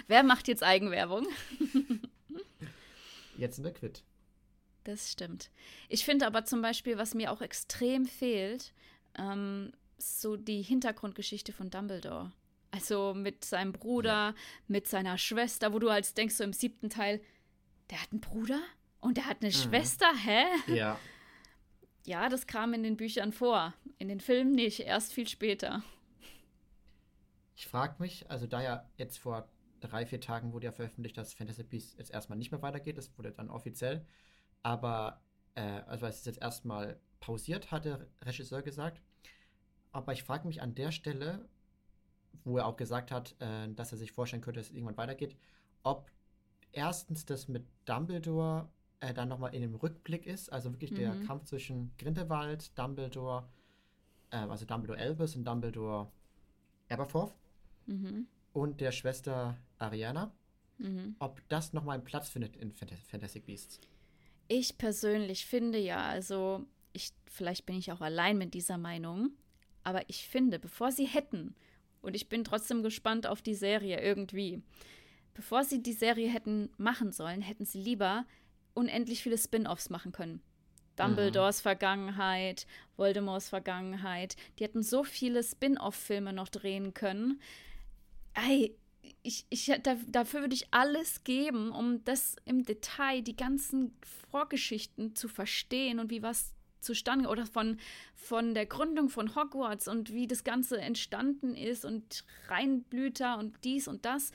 [0.08, 1.28] Wer macht jetzt Eigenwerbung?
[3.42, 4.04] Jetzt sind wir quitt.
[4.84, 5.50] Das stimmt.
[5.90, 8.74] Ich finde aber zum Beispiel, was mir auch extrem fehlt,
[9.18, 12.32] ähm, so die Hintergrundgeschichte von Dumbledore.
[12.70, 14.34] Also mit seinem Bruder,
[14.68, 17.20] mit seiner Schwester, wo du als denkst, so im siebten Teil,
[17.90, 18.62] der hat einen Bruder
[19.00, 19.56] und der hat eine Mhm.
[19.58, 20.46] Schwester, hä?
[20.68, 21.00] Ja.
[22.06, 23.74] Ja, das kam in den Büchern vor.
[23.98, 25.84] In den Filmen nicht, erst viel später.
[27.56, 29.48] Ich frage mich, also da ja jetzt vor
[29.82, 33.18] drei, vier Tagen wurde ja veröffentlicht, dass Fantasy Beasts jetzt erstmal nicht mehr weitergeht, das
[33.18, 34.06] wurde dann offiziell,
[34.64, 35.22] aber
[35.56, 39.02] äh, also es ist jetzt erstmal pausiert, hat der Regisseur gesagt.
[39.92, 41.50] Aber ich frage mich an der Stelle,
[42.46, 45.36] wo er auch gesagt hat, äh, dass er sich vorstellen könnte, dass es irgendwann weitergeht,
[45.84, 46.10] ob
[46.72, 48.70] erstens das mit Dumbledore
[49.02, 51.24] äh, dann nochmal in dem Rückblick ist, also wirklich der Mhm.
[51.24, 53.50] Kampf zwischen Grindelwald, Dumbledore,
[54.32, 56.12] äh, also Dumbledore Albus und Dumbledore
[56.90, 57.36] Aberforth
[57.88, 58.28] Mhm.
[58.54, 60.32] und der Schwester Ariana,
[60.78, 61.16] Mhm.
[61.20, 63.80] ob das nochmal einen Platz findet in Fant Fantastic Beasts.
[64.48, 69.32] Ich persönlich finde ja, also ich, vielleicht bin ich auch allein mit dieser Meinung,
[69.84, 71.56] aber ich finde, bevor sie hätten,
[72.02, 74.62] und ich bin trotzdem gespannt auf die Serie irgendwie,
[75.36, 78.26] bevor sie die Serie hätten machen sollen, hätten sie lieber
[78.74, 80.42] unendlich viele Spin-offs machen können.
[80.96, 82.68] Dumbledores Vergangenheit,
[82.98, 87.40] Voldemorts Vergangenheit, die hätten so viele Spin-off-Filme noch drehen können.
[88.34, 88.76] Ey,
[89.24, 93.94] ich, ich, da, dafür würde ich alles geben, um das im Detail, die ganzen
[94.30, 97.80] Vorgeschichten zu verstehen und wie was zustande oder von,
[98.16, 103.88] von der Gründung von Hogwarts und wie das Ganze entstanden ist und Reinblüter und dies
[103.88, 104.32] und das.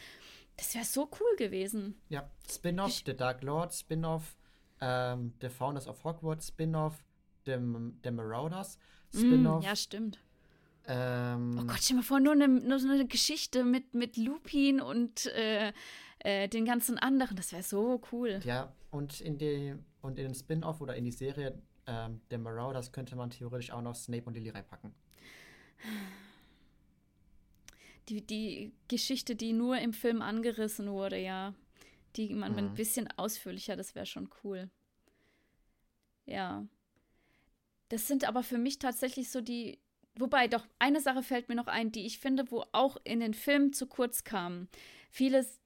[0.56, 2.00] Das wäre so cool gewesen.
[2.08, 4.36] Ja, Spin-off The Dark Lord, Spin-off
[4.80, 7.02] ähm, The Founders of Hogwarts, Spin-off
[7.46, 7.56] The,
[8.04, 8.78] The Marauders,
[9.12, 9.64] Mm, Spin-off.
[9.64, 10.18] ja, stimmt.
[10.86, 14.16] Ähm, Oh Gott, stell dir mal vor, nur eine, nur so eine Geschichte mit, mit
[14.16, 15.72] Lupin und äh,
[16.20, 17.36] äh, den ganzen anderen.
[17.36, 18.40] Das wäre so cool.
[18.44, 22.90] Ja, und in, die, und in den Spin-off oder in die Serie ähm, The Marauders
[22.92, 24.92] könnte man theoretisch auch noch Snape und Lily reinpacken.
[28.08, 31.54] Die, die Geschichte, die nur im Film angerissen wurde, ja.
[32.16, 32.58] Die man Mhm.
[32.58, 34.70] ein bisschen ausführlicher, das wäre schon cool.
[36.24, 36.66] Ja.
[37.88, 39.78] Das sind aber für mich tatsächlich so die.
[40.18, 43.34] Wobei, doch, eine Sache fällt mir noch ein, die ich finde, wo auch in den
[43.34, 44.68] Filmen zu kurz kam.
[45.10, 45.60] Vieles.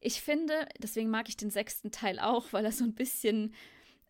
[0.00, 3.54] Ich finde, deswegen mag ich den sechsten Teil auch, weil er so ein bisschen.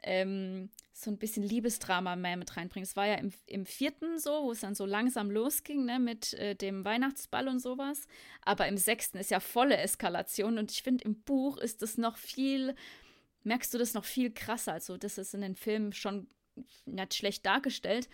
[0.02, 2.86] Ähm, so ein bisschen Liebesdrama mehr mit reinbringt.
[2.86, 6.34] Es war ja im, im vierten so, wo es dann so langsam losging, ne, mit
[6.34, 8.06] äh, dem Weihnachtsball und sowas.
[8.42, 12.16] Aber im sechsten ist ja volle Eskalation und ich finde, im Buch ist das noch
[12.16, 12.74] viel,
[13.44, 14.74] merkst du das noch viel krasser.
[14.74, 16.28] Also, das ist in den Filmen schon
[16.84, 18.08] nicht schlecht dargestellt,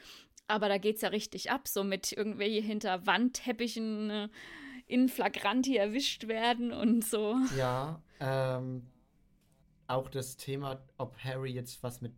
[0.48, 4.28] aber da geht es ja richtig ab, so mit irgendwie hinter Wandteppichen äh,
[4.86, 7.36] in Flagranti erwischt werden und so.
[7.56, 8.86] Ja, ähm,
[9.88, 12.12] auch das Thema, ob Harry jetzt was mit,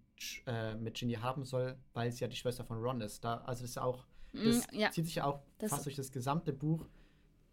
[0.47, 3.25] äh, mit Ginny haben soll, weil sie ja die Schwester von Ron ist.
[3.25, 5.87] Da, also das ist ja auch, das Mm, ja, zieht sich ja auch Das- fast
[5.87, 6.87] durch das gesamte Buch,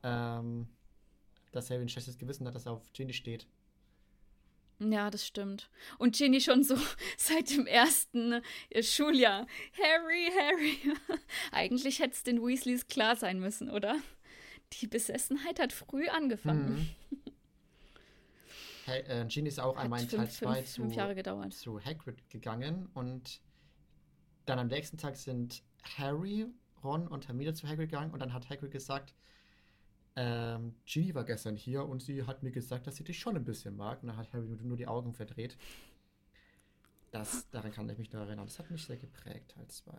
[0.04, 0.68] ähm,
[1.52, 3.48] dass Harry ein schlechtes Gewissen hat, dass er auf Ginny steht.
[4.80, 5.70] Ja, das stimmt.
[5.98, 6.76] Und Ginny schon so
[7.18, 9.48] seit dem ersten äh, Schuljahr.
[9.82, 10.78] Harry, Harry.
[11.52, 13.98] Eigentlich hätte es den Weasleys klar sein müssen, oder?
[14.74, 16.96] Die Besessenheit hat früh angefangen.
[17.12, 17.22] Mhm.
[18.88, 21.16] Hey, äh, Ginny ist auch Hat einmal in Teil fünf, 2 fünf, zu, fünf Jahre
[21.16, 21.54] gedauert.
[21.56, 23.42] zu Hagrid gegangen und
[24.46, 25.64] dann am nächsten Tag sind
[25.98, 26.46] Harry,
[26.84, 29.16] Ron und Hermine zu Hagrid gegangen und dann hat Hagrid gesagt,
[30.16, 33.44] ähm, Ginny war gestern hier und sie hat mir gesagt, dass sie dich schon ein
[33.44, 34.02] bisschen mag.
[34.02, 35.58] Und dann hat Harry nur die Augen verdreht.
[37.12, 38.46] Das, daran kann ich mich noch erinnern.
[38.46, 39.98] Das hat mich sehr geprägt als zwei.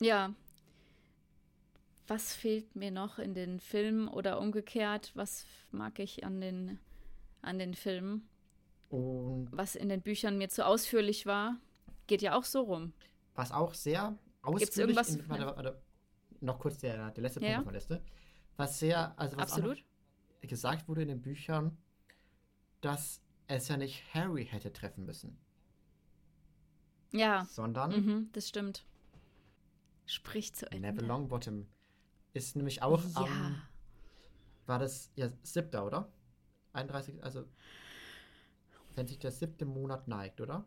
[0.00, 0.06] Ja.
[0.06, 0.34] ja.
[2.06, 5.12] Was fehlt mir noch in den Filmen oder umgekehrt?
[5.14, 6.78] Was mag ich an den,
[7.40, 8.28] an den Filmen?
[8.90, 11.56] Und was in den Büchern mir zu ausführlich war,
[12.08, 12.92] geht ja auch so rum.
[13.36, 15.82] Was auch sehr ausführlich Gibt's irgendwas, in, warte, warte,
[16.40, 17.62] noch kurz der, der letzte Punkt ja.
[17.62, 18.02] von der Liste.
[18.56, 19.84] Was sehr, also was Absolut.
[20.42, 21.76] gesagt wurde in den Büchern,
[22.80, 25.38] dass es ja nicht Harry hätte treffen müssen.
[27.12, 27.44] Ja.
[27.46, 27.90] Sondern.
[27.90, 28.84] Mhm, das stimmt.
[30.06, 30.88] Sprich zu Ende.
[30.88, 31.66] Neville Longbottom
[32.32, 33.22] ist nämlich auch ja.
[33.22, 33.62] am.
[34.66, 36.12] War das ja siebter, oder?
[36.72, 37.44] 31, also.
[38.94, 40.64] Wenn sich der siebte Monat neigt, oder?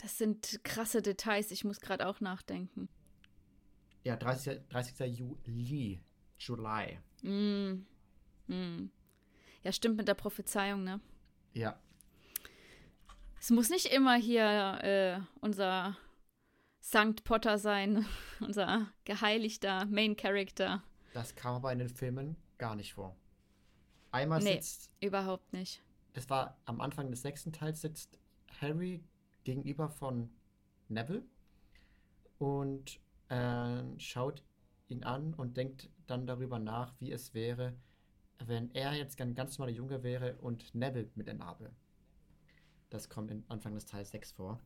[0.00, 1.50] Das sind krasse Details.
[1.50, 2.88] Ich muss gerade auch nachdenken.
[4.02, 4.60] Ja, 30.
[4.70, 5.18] 30.
[5.18, 6.00] Juli.
[6.38, 6.98] July.
[7.22, 7.84] Mm.
[8.46, 8.90] Mm.
[9.62, 11.00] Ja, stimmt mit der Prophezeiung, ne?
[11.52, 11.78] Ja.
[13.38, 15.98] Es muss nicht immer hier äh, unser
[16.80, 18.06] Sankt Potter sein,
[18.40, 20.82] unser geheiligter Main Character.
[21.12, 23.16] Das kam aber in den Filmen gar nicht vor.
[24.12, 24.90] Einmal nee, sitzt.
[25.00, 25.82] Überhaupt nicht.
[26.14, 28.18] Das war am Anfang des sechsten Teils sitzt
[28.62, 29.04] Harry
[29.44, 30.30] gegenüber von
[30.88, 31.24] Neville
[32.38, 34.42] und äh, schaut
[34.88, 37.74] ihn an und denkt dann darüber nach, wie es wäre,
[38.44, 41.70] wenn er jetzt ein ganz normaler Junge wäre und Neville mit der Narbe.
[42.88, 44.60] Das kommt in Anfang des Teils 6 vor.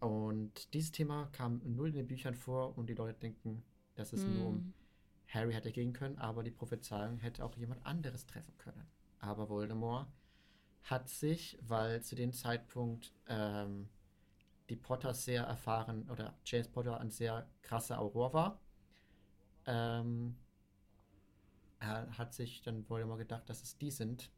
[0.00, 3.62] Und dieses Thema kam null in den Büchern vor und die Leute denken,
[3.94, 4.34] dass es mm.
[4.34, 4.74] nur um hm.
[5.28, 8.86] Harry hätte gehen können, aber die Prophezeiung hätte auch jemand anderes treffen können.
[9.20, 10.08] Aber Voldemort
[10.84, 13.88] hat sich, weil zu dem Zeitpunkt ähm,
[14.68, 18.60] die Potters sehr erfahren oder James Potter ein sehr krasser Auror war,
[19.66, 20.36] ähm,
[21.80, 24.30] er hat sich dann Voldemort gedacht, dass es die sind,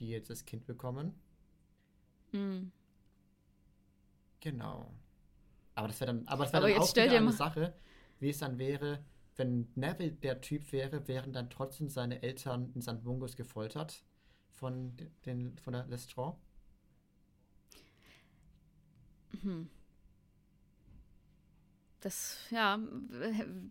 [0.00, 1.14] die jetzt das Kind bekommen.
[2.32, 2.70] Mhm.
[4.40, 4.92] Genau.
[5.74, 7.74] Aber das wäre dann, aber das wäre dann auch wieder eine Sache,
[8.20, 9.04] wie es dann wäre,
[9.36, 13.02] wenn Neville der Typ wäre, wären dann trotzdem seine Eltern in St.
[13.04, 14.04] Mungus gefoltert
[14.58, 16.36] von, den, von der Lestrange?
[19.42, 19.70] Hm.
[22.00, 22.78] Das, ja,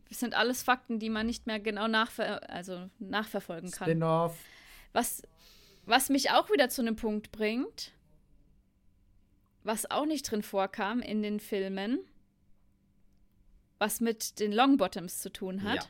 [0.10, 3.88] sind alles Fakten, die man nicht mehr genau nachver also nachverfolgen kann.
[3.88, 4.38] Spin-off.
[4.92, 5.24] Was,
[5.86, 7.94] was mich auch wieder zu einem Punkt bringt,
[9.64, 12.00] was auch nicht drin vorkam in den Filmen,
[13.78, 15.76] was mit den Longbottoms zu tun hat.
[15.76, 15.90] Ja.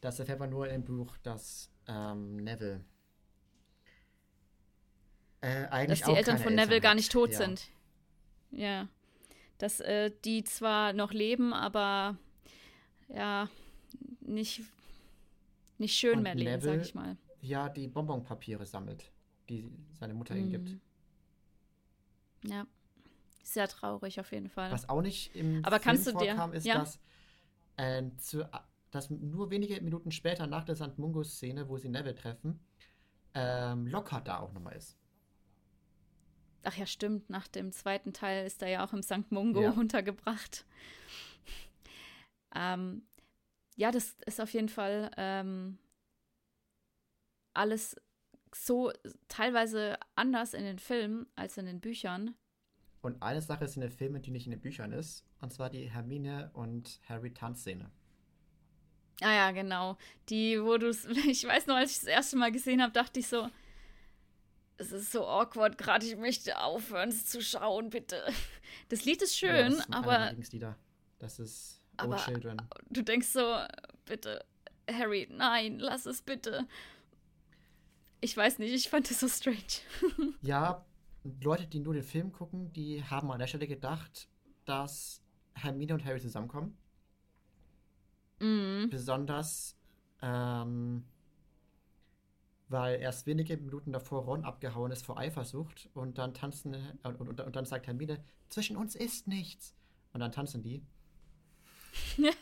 [0.00, 2.84] Das erfährt man nur im Buch, dass ähm, Neville
[5.40, 7.38] äh, Dass die Eltern von Neville Eltern gar nicht tot ja.
[7.38, 7.70] sind.
[8.50, 8.88] Ja.
[9.58, 12.16] Dass äh, die zwar noch leben, aber
[13.08, 13.48] ja,
[14.20, 14.62] nicht,
[15.78, 17.16] nicht schön Und mehr leben, Neville, sag ich mal.
[17.40, 19.10] Ja, die Bonbonpapiere sammelt,
[19.48, 20.76] die seine Mutter ihm gibt.
[22.44, 22.66] Ja.
[23.42, 24.70] Sehr traurig auf jeden Fall.
[24.70, 26.78] Was auch nicht im aber Film vorkam, dir, ist, ja?
[26.78, 27.00] dass,
[27.76, 28.46] äh, zu,
[28.90, 30.98] dass nur wenige Minuten später nach der St.
[30.98, 32.60] Mungo-Szene, wo sie Neville treffen,
[33.34, 34.97] ähm, Lockhart da auch nochmal ist.
[36.64, 37.30] Ach ja, stimmt.
[37.30, 39.30] Nach dem zweiten Teil ist er ja auch im St.
[39.30, 39.70] Mungo ja.
[39.70, 40.64] untergebracht.
[42.54, 43.02] Ähm,
[43.76, 45.78] ja, das ist auf jeden Fall ähm,
[47.52, 47.94] alles
[48.54, 48.90] so
[49.28, 52.34] teilweise anders in den Filmen als in den Büchern.
[53.02, 55.70] Und eine Sache ist in den Filmen, die nicht in den Büchern ist, und zwar
[55.70, 57.90] die Hermine und Harry Tanzszene.
[59.20, 59.96] Ah ja, genau.
[60.28, 63.20] Die, wo du es, ich weiß noch, als ich das erste Mal gesehen habe, dachte
[63.20, 63.48] ich so,
[64.78, 68.22] es ist so awkward gerade, ich möchte aufhören, es zu schauen, bitte.
[68.88, 70.32] Das Lied ist schön, ja, das ist aber.
[71.18, 72.62] Das ist Old aber Children.
[72.88, 73.58] Du denkst so,
[74.04, 74.44] bitte,
[74.90, 76.66] Harry, nein, lass es bitte.
[78.20, 79.58] Ich weiß nicht, ich fand es so strange.
[80.42, 80.84] ja,
[81.42, 84.28] Leute, die nur den Film gucken, die haben an der Stelle gedacht,
[84.64, 85.22] dass
[85.54, 86.76] Hermine und Harry zusammenkommen.
[88.40, 88.88] Mhm.
[88.90, 89.76] Besonders
[90.22, 91.04] ähm,
[92.68, 97.20] weil erst wenige Minuten davor Ron abgehauen ist vor Eifersucht und dann tanzen äh, und,
[97.20, 99.74] und, und, dann sagt Hermine, zwischen uns ist nichts.
[100.12, 100.82] Und dann tanzen die.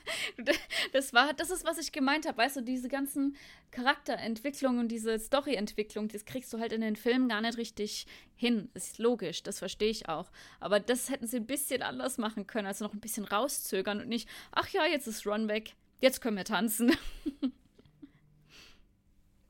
[0.93, 3.37] das war, das ist, was ich gemeint habe, weißt du, diese ganzen
[3.71, 8.71] Charakterentwicklungen und diese Storyentwicklung, das kriegst du halt in den Filmen gar nicht richtig hin.
[8.75, 10.31] Ist logisch, das verstehe ich auch.
[10.61, 14.09] Aber das hätten sie ein bisschen anders machen können, also noch ein bisschen rauszögern und
[14.09, 16.93] nicht, ach ja, jetzt ist Ron weg, jetzt können wir tanzen.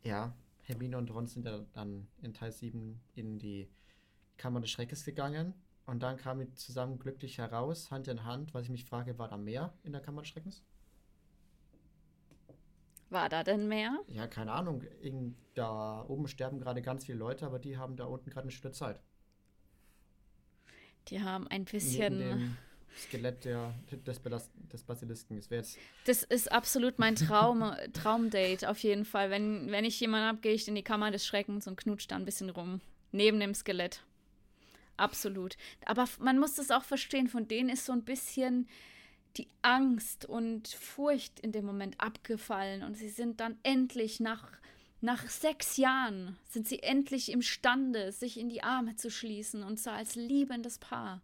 [0.03, 0.35] ja,
[0.67, 3.69] Hermine und Ron sind ja dann in Teil 7 in die
[4.37, 5.55] Kammer des Schreckes gegangen
[5.87, 8.53] Und dann kamen die zusammen glücklich heraus, Hand in Hand.
[8.53, 10.65] Was ich mich frage, war da mehr in der Kammer des Schreckens?
[13.09, 14.01] War da denn mehr?
[14.09, 14.83] Ja, keine Ahnung.
[15.01, 18.51] In, da oben sterben gerade ganz viele Leute, aber die haben da unten gerade eine
[18.51, 19.01] schöne Zeit.
[21.09, 22.19] Die haben ein bisschen.
[22.19, 22.57] Neben dem
[22.97, 23.75] Skelett der,
[24.07, 25.37] des, Belas- des Basilisken.
[25.37, 25.79] Das jetzt.
[26.07, 29.31] Das ist absolut mein Traum, Traumdate, auf jeden Fall.
[29.31, 32.17] Wenn, wenn ich jemanden habe, gehe ich in die Kammer des Schreckens und knutsche da
[32.17, 32.81] ein bisschen rum.
[33.13, 34.03] Neben dem Skelett.
[34.97, 35.57] Absolut.
[35.85, 38.69] Aber man muss das auch verstehen, von denen ist so ein bisschen
[39.37, 42.83] die Angst und Furcht in dem Moment abgefallen.
[42.83, 44.49] Und sie sind dann endlich nach,
[45.03, 49.95] nach sechs Jahren, sind sie endlich imstande, sich in die Arme zu schließen und zwar
[49.95, 51.21] als liebendes Paar.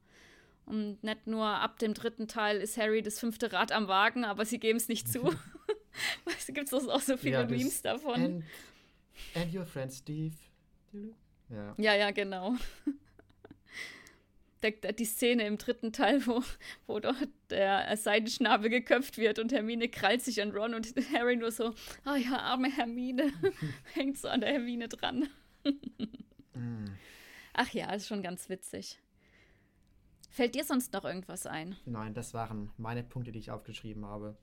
[0.65, 4.45] Und nicht nur ab dem dritten Teil ist Harry das fünfte Rad am Wagen, aber
[4.45, 5.33] sie geben es nicht zu.
[6.39, 8.15] Es gibt auch so viele Ja, Memes davon.
[8.15, 8.45] And,
[9.35, 10.35] and your friend Steve.
[11.49, 11.75] Ja.
[11.77, 12.57] Ja, ja, genau.
[14.63, 16.41] Der, der, die Szene im dritten Teil, wo,
[16.87, 17.17] wo doch
[17.51, 21.75] der Seidenschnabel geköpft wird und Hermine krallt sich an Ron und Harry nur so,
[22.07, 23.33] oh ja, arme Hermine,
[23.95, 25.29] hängt so an der Hermine dran.
[26.55, 26.85] Mm.
[27.55, 29.01] Ach ja, ist schon ganz witzig.
[30.33, 31.77] Fällt dir sonst noch irgendwas ein?
[31.85, 34.35] Nein, das waren meine Punkte, die ich aufgeschrieben habe.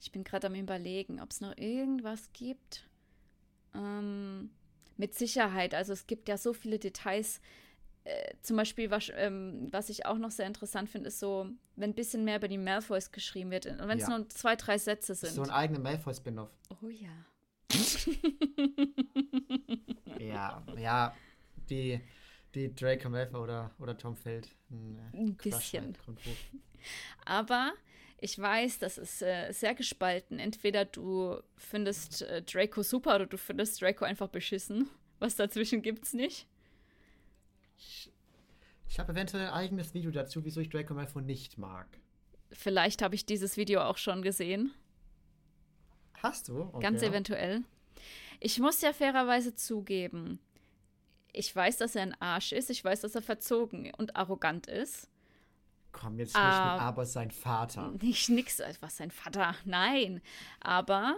[0.00, 2.88] Ich bin gerade am überlegen, ob es noch irgendwas gibt.
[3.74, 4.50] Ähm,
[4.96, 5.74] mit Sicherheit.
[5.74, 7.40] Also es gibt ja so viele Details.
[8.04, 11.90] Äh, zum Beispiel, was, ähm, was ich auch noch sehr interessant finde, ist so, wenn
[11.90, 13.66] ein bisschen mehr über die Malfoys geschrieben wird.
[13.66, 14.16] Und wenn es Ja.
[14.16, 15.32] nur zwei, drei Sätze sind.
[15.32, 16.50] So ein eigener Malfoy-Spin-off.
[16.82, 17.10] oh ja.
[20.20, 21.16] Ja, ja,
[21.68, 22.00] die,
[22.56, 24.48] die Draco Malfoy oder, oder Tom Feld.
[24.70, 25.96] Ein, äh, Ein Crush bisschen.
[27.24, 27.72] Aber
[28.18, 30.38] ich weiß, das ist äh, sehr gespalten.
[30.38, 34.88] Entweder du findest äh, Draco super oder du findest Draco einfach beschissen.
[35.18, 36.46] Was dazwischen gibt's nicht.
[37.78, 38.10] Ich,
[38.88, 41.86] ich habe eventuell ein eigenes Video dazu, wieso ich Draco Malfoy nicht mag.
[42.52, 44.72] Vielleicht habe ich dieses Video auch schon gesehen.
[46.22, 46.62] Hast du?
[46.62, 46.80] Okay.
[46.80, 47.62] Ganz eventuell.
[48.40, 50.38] Ich muss ja fairerweise zugeben,
[51.36, 52.70] ich weiß, dass er ein Arsch ist.
[52.70, 55.08] Ich weiß, dass er verzogen und arrogant ist.
[55.92, 56.74] Komm jetzt nicht Ah.
[56.74, 57.90] mit aber sein Vater.
[58.02, 59.54] Nicht nix, was sein Vater.
[59.64, 60.20] Nein.
[60.60, 61.16] Aber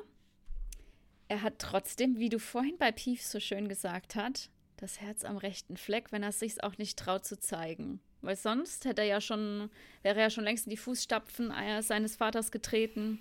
[1.27, 5.37] er hat trotzdem, wie du vorhin bei Peeves so schön gesagt hast, das Herz am
[5.37, 8.01] rechten Fleck, wenn er es sich auch nicht traut zu zeigen.
[8.21, 9.71] Weil sonst hätte er ja schon,
[10.03, 11.53] wäre er ja schon längst in die Fußstapfen
[11.83, 13.21] seines Vaters getreten.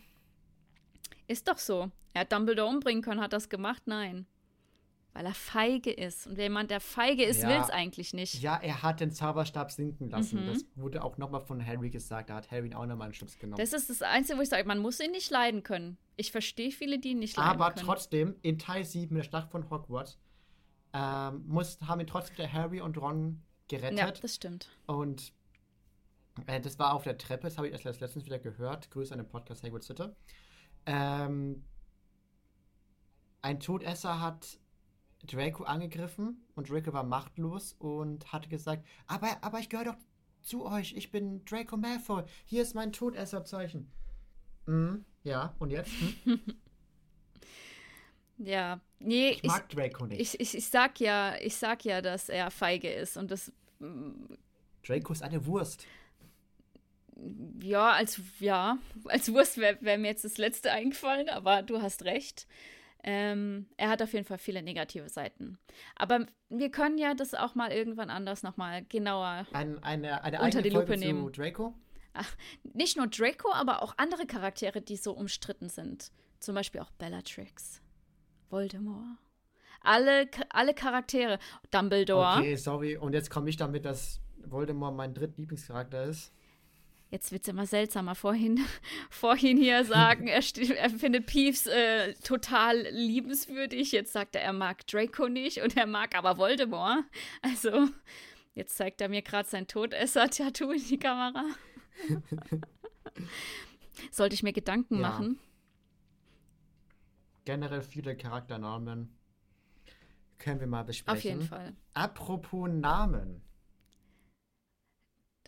[1.28, 1.92] Ist doch so.
[2.14, 3.84] Er hat Dumbledore umbringen können, hat das gemacht?
[3.86, 4.28] Nein.
[5.18, 6.28] Weil er feige ist.
[6.28, 7.50] Und jemand, der feige ist, Ja.
[7.50, 8.40] will es eigentlich nicht.
[8.40, 10.44] Ja, er hat den Zauberstab sinken lassen.
[10.44, 10.48] Mhm.
[10.54, 12.30] Das wurde auch nochmal von Harry gesagt.
[12.30, 13.58] Da hat Harry ihn auch nochmal einen Schubs genommen.
[13.60, 15.98] Das ist das Einzige, wo ich sage, man muss ihn nicht leiden können.
[16.18, 17.84] Ich verstehe viele, die ihn nicht leiden Aber können.
[17.84, 20.20] trotzdem, in Teil 7 der Schlacht von Hogwarts,
[20.94, 23.98] ähm, muss, haben ihn trotzdem der Harry und Ron gerettet.
[23.98, 24.70] Ja, das stimmt.
[24.86, 25.34] Und
[26.46, 28.92] äh, das war auf der Treppe, das habe ich erst letztens wieder gehört.
[28.92, 30.16] Grüße an den Podcast Hagrid Sitte.
[30.86, 31.64] Ähm,
[33.42, 34.60] ein Todesser hat
[35.28, 39.98] Draco angegriffen und Draco war machtlos und hatte gesagt, aber, aber ich gehöre doch
[40.42, 43.92] zu euch, ich bin Draco Malfoy, hier ist mein Todesserzeichen.
[44.66, 45.92] Mhm, ja, und jetzt?
[46.26, 46.42] Hm?
[48.38, 50.22] Ja, nee, Ich ich, mag Draco nicht.
[50.22, 53.52] ich, ich, ich sag ja, ich sag ja, dass er feige ist und das,
[54.84, 55.86] Draco ist eine Wurst.
[57.62, 62.06] ja, als, ja, als Wurst wäre wär mir jetzt das Letzte eingefallen, aber du hast
[62.06, 62.48] recht.
[63.10, 65.58] Ähm, er hat auf jeden Fall viele negative Seiten.
[65.96, 70.62] Aber wir können ja das auch mal irgendwann anders nochmal genauer Ein, eine eine Unter
[70.62, 71.24] die Lupe Folge nehmen.
[71.24, 71.74] zu Draco.
[72.74, 76.12] nicht nur Draco, aber auch andere Charaktere, die so umstritten sind.
[76.42, 77.82] Zum Beispiel auch Bellatrix,
[78.50, 79.18] Voldemort.
[79.80, 81.40] Alle, alle Charaktere.
[81.72, 82.40] Dumbledore.
[82.40, 82.98] Okay, sorry.
[82.98, 86.34] Und jetzt komme ich damit, dass Voldemort mein drittlieblingscharakter ist.
[87.10, 88.16] Jetzt wird es immer seltsamer.
[88.16, 88.60] Vorhin,
[89.10, 90.42] vorhin hier sagen, er,
[90.78, 93.92] er findet Peeves äh, total liebenswürdig.
[93.94, 97.04] Jetzt sagt er, er mag Draco nicht und er mag aber Voldemort.
[97.42, 97.88] Also,
[98.56, 101.46] jetzt zeigt er mir gerade sein Todesser-Tattoo in die Kamera.
[104.12, 105.10] Sollte ich mir Gedanken Ja.
[105.10, 105.40] machen?
[107.46, 109.16] Generell viele Charakternamen.
[110.38, 111.18] Können wir mal besprechen.
[111.18, 111.74] Auf jeden Fall.
[111.94, 113.42] Apropos Namen.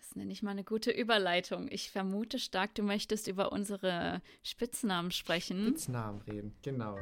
[0.10, 1.68] Das nenne ich mal eine gute Überleitung.
[1.70, 5.68] Ich vermute stark, du möchtest über unsere Spitznamen sprechen.
[5.68, 6.56] Spitznamen reden.
[6.64, 6.98] Genau.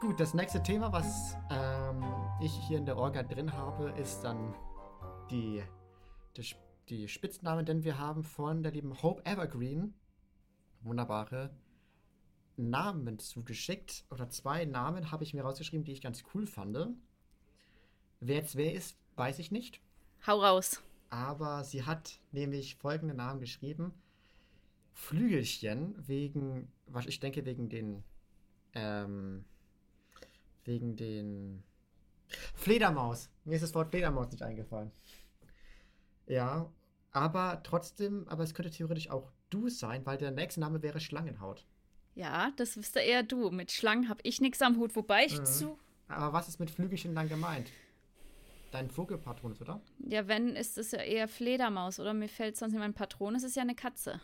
[0.00, 2.02] Gut, das nächste Thema, was ähm,
[2.40, 4.54] ich hier in der Orga drin habe, ist dann
[5.30, 5.62] die,
[6.40, 9.94] Sp- die Spitznamen, denn wir haben von der lieben Hope Evergreen
[10.84, 11.50] wunderbare
[12.56, 14.04] Namen zugeschickt.
[14.10, 16.76] Oder zwei Namen habe ich mir rausgeschrieben, die ich ganz cool fand.
[18.20, 19.80] Wer jetzt wer ist, weiß ich nicht.
[20.26, 20.82] Hau raus.
[21.10, 23.92] Aber sie hat nämlich folgende Namen geschrieben.
[24.92, 28.04] Flügelchen wegen, was ich denke, wegen den,
[28.74, 29.44] ähm,
[30.64, 31.62] wegen den
[32.54, 33.30] Fledermaus.
[33.44, 34.92] Mir ist das Wort Fledermaus nicht eingefallen.
[36.26, 36.70] Ja,
[37.10, 41.66] aber trotzdem, aber es könnte theoretisch auch du sein, weil der nächste Name wäre Schlangenhaut.
[42.14, 43.50] Ja, das wüsste eher du.
[43.50, 45.44] Mit Schlangen habe ich nichts am Hut, wobei ich mhm.
[45.44, 45.78] zu.
[46.08, 47.70] Aber was ist mit Flügelchen dann gemeint?
[48.70, 49.80] Dein Vogelpatronus, oder?
[49.98, 52.12] Ja, wenn, ist es ja eher Fledermaus, oder?
[52.12, 54.20] Mir fällt sonst nicht mein Patron, es ist ja eine Katze.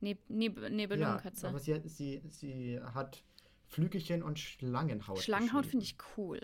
[0.00, 1.46] Neb Neb Nebelungenkatze.
[1.46, 3.24] Ja, aber sie, sie, sie hat
[3.66, 5.18] Flügelchen und Schlangenhaut.
[5.18, 6.40] Schlangenhaut finde ich cool.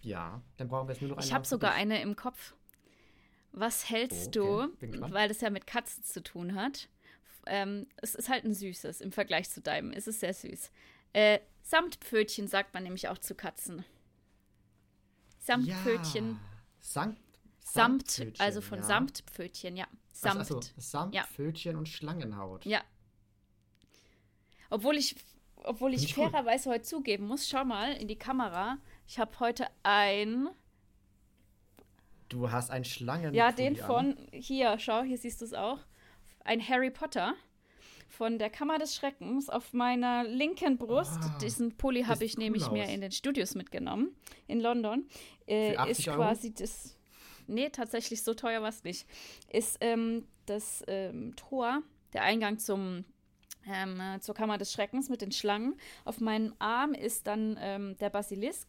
[0.00, 1.26] Ja, dann brauchen wir jetzt nur noch eine.
[1.26, 2.54] Ich habe sogar eine im Kopf.
[3.52, 4.90] Was hältst oh, okay.
[4.90, 6.88] du, weil das ja mit Katzen zu tun hat?
[7.46, 9.92] Ähm, es ist halt ein süßes im Vergleich zu deinem.
[9.92, 10.70] Es ist sehr süß.
[11.12, 13.84] Äh, Samtpfötchen sagt man nämlich auch zu Katzen.
[15.38, 16.30] Samtpfötchen.
[16.30, 16.38] Ja.
[16.80, 17.18] Samt,
[17.60, 18.84] Samt, also von ja.
[18.84, 19.86] Samtpfötchen, ja.
[20.12, 20.40] Samt.
[20.40, 21.78] Achso, Samtpfötchen ja.
[21.78, 22.64] und Schlangenhaut.
[22.64, 22.82] Ja.
[24.70, 25.16] Obwohl ich,
[25.56, 28.78] obwohl ich, ich fairerweise heute zugeben muss, schau mal in die Kamera.
[29.06, 30.48] Ich habe heute ein
[32.32, 33.34] Du hast ein Schlangen.
[33.34, 35.80] Ja, den von, hier, schau, hier siehst du es auch.
[36.44, 37.34] Ein Harry Potter
[38.08, 41.20] von der Kammer des Schreckens auf meiner linken Brust.
[41.22, 42.72] Oh, Diesen Pulli habe ich cool nämlich aus.
[42.72, 44.16] mir in den Studios mitgenommen
[44.46, 45.06] in London.
[45.46, 46.56] Äh, ist quasi Euro?
[46.58, 46.96] das.
[47.46, 49.06] Nee, tatsächlich so teuer war es nicht.
[49.50, 51.82] Ist ähm, das ähm, Tor,
[52.14, 53.04] der Eingang zum
[53.70, 55.74] ähm, zur Kammer des Schreckens mit den Schlangen.
[56.06, 58.68] Auf meinem Arm ist dann ähm, der Basilisk.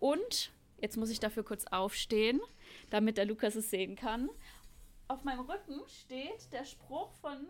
[0.00, 2.40] Und, jetzt muss ich dafür kurz aufstehen,
[2.90, 4.30] damit der Lukas es sehen kann.
[5.08, 7.48] Auf meinem Rücken steht der Spruch von.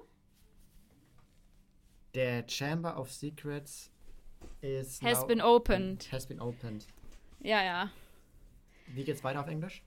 [2.14, 3.91] Der Chamber of Secrets
[4.61, 6.11] is has been opened.
[6.12, 6.87] Has been opened.
[7.41, 7.91] Ja, ja.
[8.89, 9.82] Wie geht's weiter auf Englisch?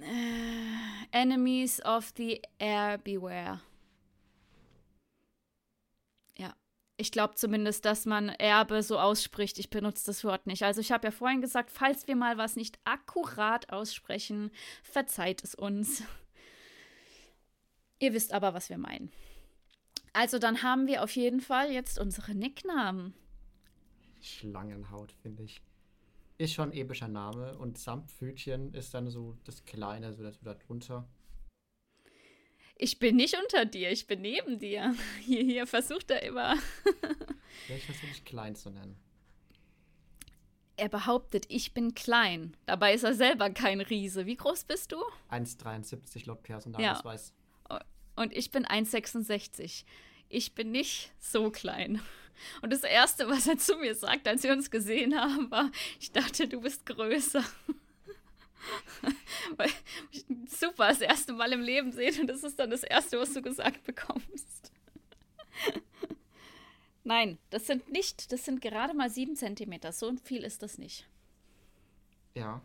[0.00, 3.60] Uh, enemies of the air beware.
[7.02, 9.58] Ich glaube zumindest, dass man Erbe so ausspricht.
[9.58, 10.62] Ich benutze das Wort nicht.
[10.62, 14.52] Also ich habe ja vorhin gesagt, falls wir mal was nicht akkurat aussprechen,
[14.84, 16.04] verzeiht es uns.
[17.98, 19.10] Ihr wisst aber, was wir meinen.
[20.12, 23.14] Also dann haben wir auf jeden Fall jetzt unsere Nicknamen.
[24.20, 25.60] Schlangenhaut, finde ich.
[26.38, 30.54] Ist schon ein epischer Name und Samtpfötchen ist dann so das Kleine, so das da
[30.54, 31.08] drunter.
[32.76, 34.94] Ich bin nicht unter dir, ich bin neben dir.
[35.20, 36.54] Hier, hier versucht er immer.
[37.68, 38.96] ja, ich versuche dich klein zu nennen.
[40.76, 42.56] Er behauptet, ich bin klein.
[42.66, 44.26] Dabei ist er selber kein Riese.
[44.26, 44.96] Wie groß bist du?
[45.30, 47.34] 1,73 laut Personalausweis.
[47.70, 47.84] Ja.
[48.16, 49.84] Und ich bin 1,66.
[50.28, 52.00] Ich bin nicht so klein.
[52.62, 55.70] Und das Erste, was er zu mir sagt, als wir uns gesehen haben, war,
[56.00, 57.44] ich dachte, du bist größer.
[60.46, 63.42] Super, das erste Mal im Leben sehen und das ist dann das Erste, was du
[63.42, 64.72] gesagt bekommst.
[67.04, 69.92] Nein, das sind nicht, das sind gerade mal sieben Zentimeter.
[69.92, 71.08] So viel ist das nicht.
[72.34, 72.62] Ja.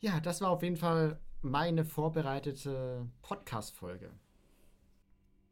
[0.00, 4.10] Ja, das war auf jeden Fall meine vorbereitete Podcast-Folge.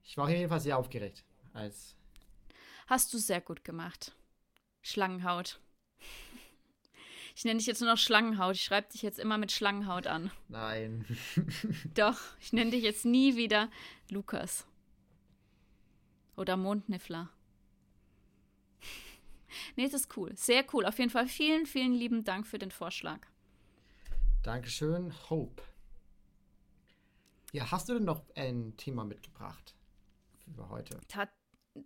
[0.02, 1.24] Ich war auf jeden Fall sehr aufgeregt.
[1.54, 1.96] Als
[2.86, 4.14] Hast du sehr gut gemacht.
[4.82, 5.60] Schlangenhaut.
[7.36, 8.54] Ich nenne dich jetzt nur noch Schlangenhaut.
[8.54, 10.30] Ich schreibe dich jetzt immer mit Schlangenhaut an.
[10.48, 11.04] Nein.
[11.94, 13.70] Doch, ich nenne dich jetzt nie wieder
[14.08, 14.66] Lukas.
[16.36, 17.30] Oder Mondniffler.
[19.76, 20.36] Nee, das ist cool.
[20.36, 20.84] Sehr cool.
[20.84, 23.20] Auf jeden Fall vielen, vielen lieben Dank für den Vorschlag.
[24.42, 25.62] Dankeschön, Hope.
[27.52, 29.76] Ja, hast du denn noch ein Thema mitgebracht
[30.56, 30.98] für heute?
[31.06, 31.28] Ta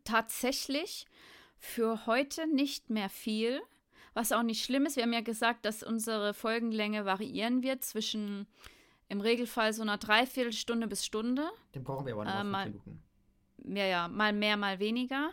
[0.04, 1.04] tatsächlich
[1.58, 3.60] für heute nicht mehr viel
[4.14, 4.96] was auch nicht schlimm ist.
[4.96, 8.46] Wir haben ja gesagt, dass unsere Folgenlänge variieren wird zwischen
[9.08, 11.48] im Regelfall so einer Dreiviertelstunde bis Stunde.
[11.74, 13.02] Den brauchen wir aber noch äh, mal, Minuten.
[13.64, 15.30] Ja, ja, mal mehr, mal weniger.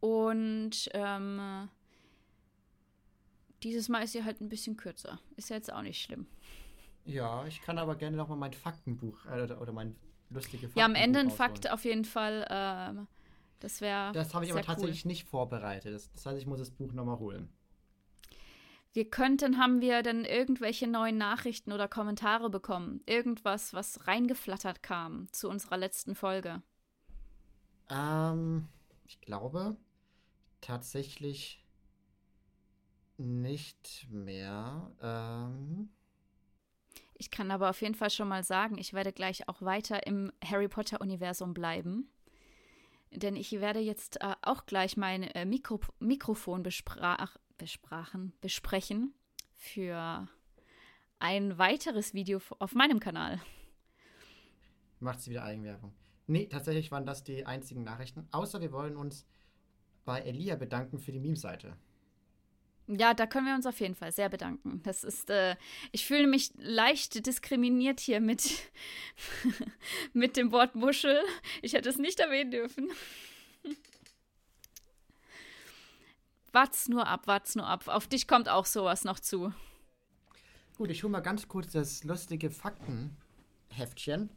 [0.00, 1.68] Und ähm,
[3.62, 5.20] dieses Mal ist sie halt ein bisschen kürzer.
[5.36, 6.26] Ist ja jetzt auch nicht schlimm.
[7.04, 9.96] Ja, ich kann aber gerne noch mal mein Faktenbuch äh, oder, oder mein
[10.30, 12.42] lustige Faktenbuch Ja, am Ende ein Fakt auf jeden Fall.
[12.48, 13.06] Äh,
[13.60, 14.12] das wäre.
[14.12, 15.08] Das habe ich aber tatsächlich cool.
[15.08, 15.94] nicht vorbereitet.
[15.94, 17.48] Das heißt, ich muss das Buch nochmal holen.
[18.94, 23.00] Wir könnten, haben wir denn irgendwelche neuen Nachrichten oder Kommentare bekommen?
[23.06, 26.62] Irgendwas, was reingeflattert kam zu unserer letzten Folge?
[27.88, 28.68] Ähm,
[29.06, 29.76] ich glaube
[30.60, 31.64] tatsächlich
[33.16, 34.90] nicht mehr.
[35.00, 35.88] Ähm.
[37.14, 40.32] Ich kann aber auf jeden Fall schon mal sagen, ich werde gleich auch weiter im
[40.44, 42.10] Harry Potter-Universum bleiben.
[43.10, 49.14] Denn ich werde jetzt äh, auch gleich mein äh, Mikro Mikrofon besprach besprachen, besprechen
[49.54, 50.28] für
[51.20, 53.40] ein weiteres Video auf meinem Kanal.
[54.98, 55.94] Macht sie wieder Eigenwerbung.
[56.26, 58.26] Nee, tatsächlich waren das die einzigen Nachrichten.
[58.32, 59.28] Außer wir wollen uns
[60.04, 61.76] bei Elia bedanken für die Meme-Seite.
[62.88, 64.82] Ja, da können wir uns auf jeden Fall sehr bedanken.
[64.82, 65.54] Das ist, äh,
[65.92, 68.72] ich fühle mich leicht diskriminiert hier mit,
[70.12, 71.22] mit dem Wort Muschel.
[71.62, 72.90] Ich hätte es nicht erwähnen dürfen.
[76.52, 77.88] Wart's nur ab, wart's nur ab.
[77.88, 79.52] Auf dich kommt auch sowas noch zu.
[80.76, 84.30] Gut, ich hole mal ganz kurz das lustige Faktenheftchen.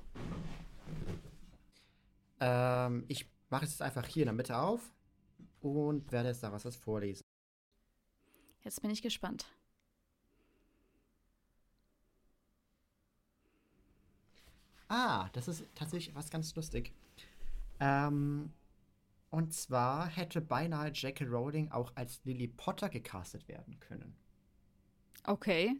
[2.39, 4.93] Ähm, ich mache es jetzt einfach hier in der Mitte auf
[5.61, 7.23] und werde jetzt daraus was vorlesen.
[8.63, 9.45] Jetzt bin ich gespannt.
[14.87, 16.93] Ah, das ist tatsächlich was ganz lustig.
[17.79, 18.53] Ähm,
[19.35, 21.25] und zwar hätte beinahe J.K.
[21.25, 24.15] Rowling auch als Lily Potter gecastet werden können.
[25.25, 25.75] Okay.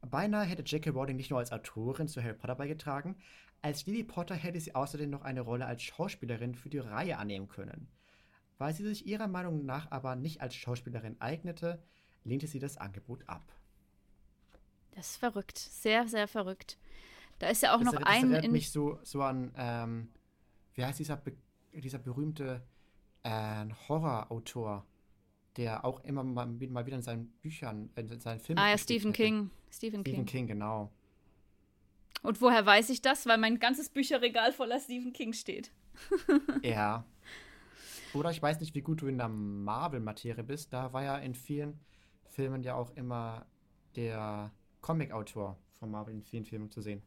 [0.00, 0.92] Beinahe hätte J.K.
[0.92, 3.16] Rowling nicht nur als Autorin zu Harry Potter beigetragen,
[3.60, 7.48] als Lily Potter hätte sie außerdem noch eine Rolle als Schauspielerin für die Reihe annehmen
[7.48, 7.86] können.
[8.56, 11.82] Weil sie sich ihrer Meinung nach aber nicht als Schauspielerin eignete,
[12.24, 13.44] lehnte sie das Angebot ab.
[14.92, 15.58] Das ist verrückt.
[15.58, 16.78] Sehr, sehr verrückt.
[17.40, 18.22] Da ist ja auch das noch ein.
[18.22, 20.08] Das erinnert mich so, so an, ähm,
[20.72, 21.36] wie heißt dieser, be
[21.80, 22.62] dieser berühmte
[23.22, 24.86] äh, Horrorautor,
[25.56, 28.58] der auch immer mal, mal, wieder in seinen Büchern, in seinen Filmen.
[28.58, 29.50] Ah ja, Stephen King.
[29.70, 30.26] Stephen, Stephen King.
[30.26, 30.90] King, genau.
[32.22, 33.26] Und woher weiß ich das?
[33.26, 35.72] Weil mein ganzes Bücherregal voller Stephen King steht.
[36.62, 37.04] ja.
[38.14, 40.72] Oder ich weiß nicht, wie gut du in der Marvel-Materie bist.
[40.72, 41.80] Da war ja in vielen
[42.26, 43.46] Filmen ja auch immer
[43.96, 47.02] der Comic-Autor von Marvel in vielen Filmen zu sehen.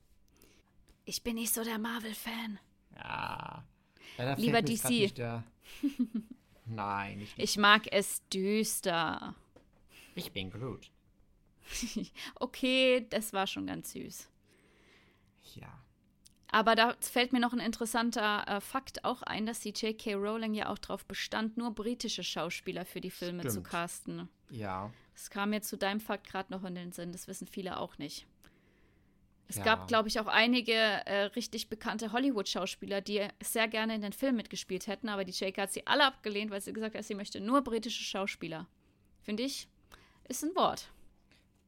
[1.05, 2.59] Ich bin nicht so der Marvel-Fan.
[2.95, 3.63] Ja.
[4.17, 5.11] Ja Lieber DC.
[6.65, 7.33] Nein, nicht.
[7.37, 9.35] Ich mag es düster.
[10.15, 10.89] Ich bin Groot.
[12.39, 14.29] okay, das war schon ganz süß.
[15.55, 15.85] Ja.
[16.51, 20.13] Aber da fällt mir noch ein interessanter äh, Fakt auch ein, dass die J.K.
[20.13, 23.53] Rowling ja auch darauf bestand, nur britische Schauspieler für die Filme Stimmt.
[23.53, 24.29] zu casten.
[24.49, 24.91] Ja.
[25.13, 27.97] Das kam mir zu deinem Fakt gerade noch in den Sinn, das wissen viele auch
[27.97, 28.25] nicht.
[29.47, 29.63] Es ja.
[29.63, 34.35] gab, glaube ich, auch einige äh, richtig bekannte Hollywood-Schauspieler, die sehr gerne in den Film
[34.35, 35.61] mitgespielt hätten, aber die J.K.
[35.61, 38.67] hat sie alle abgelehnt, weil sie gesagt hat, sie möchte nur britische Schauspieler.
[39.21, 39.67] Finde ich,
[40.27, 40.91] ist ein Wort.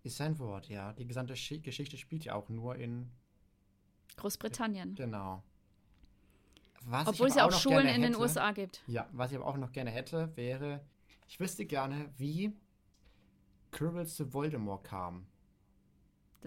[0.04, 0.94] Ist ein Wort, ja.
[0.94, 3.12] Die gesamte Geschichte spielt ja auch nur in
[4.16, 4.96] Großbritannien.
[4.96, 5.44] Genau.
[6.86, 8.82] Was Obwohl es ja auch, auch Schulen in hätte, den USA gibt.
[8.88, 10.82] Ja, was ich aber auch noch gerne hätte, wäre,
[11.28, 12.54] ich wüsste gerne, wie
[13.72, 15.28] Quirrell zu Voldemort kam.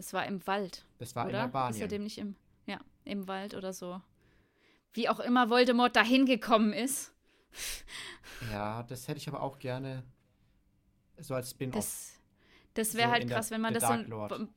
[0.00, 0.86] Das war im Wald.
[0.96, 1.34] Das war oder?
[1.34, 1.74] in Albanien.
[1.74, 2.34] Ist er dem nicht im,
[2.64, 4.00] ja, im Wald oder so.
[4.94, 7.12] Wie auch immer Voldemort dahin gekommen ist.
[8.50, 10.02] ja, das hätte ich aber auch gerne
[11.18, 11.76] so als Spin-off.
[11.76, 12.18] Das,
[12.72, 14.48] das wäre so halt krass, der, wenn man das so.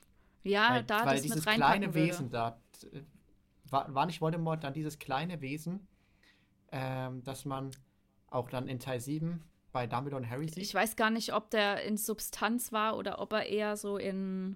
[0.44, 2.58] Ja, weil, da weil das dieses mit kleine Wesen da
[3.70, 5.86] war, war nicht Voldemort dann dieses kleine Wesen,
[6.72, 7.72] ähm, das man
[8.30, 10.64] auch dann in Teil 7 bei Dumbledore und Harry sieht?
[10.64, 14.56] Ich weiß gar nicht, ob der in Substanz war oder ob er eher so in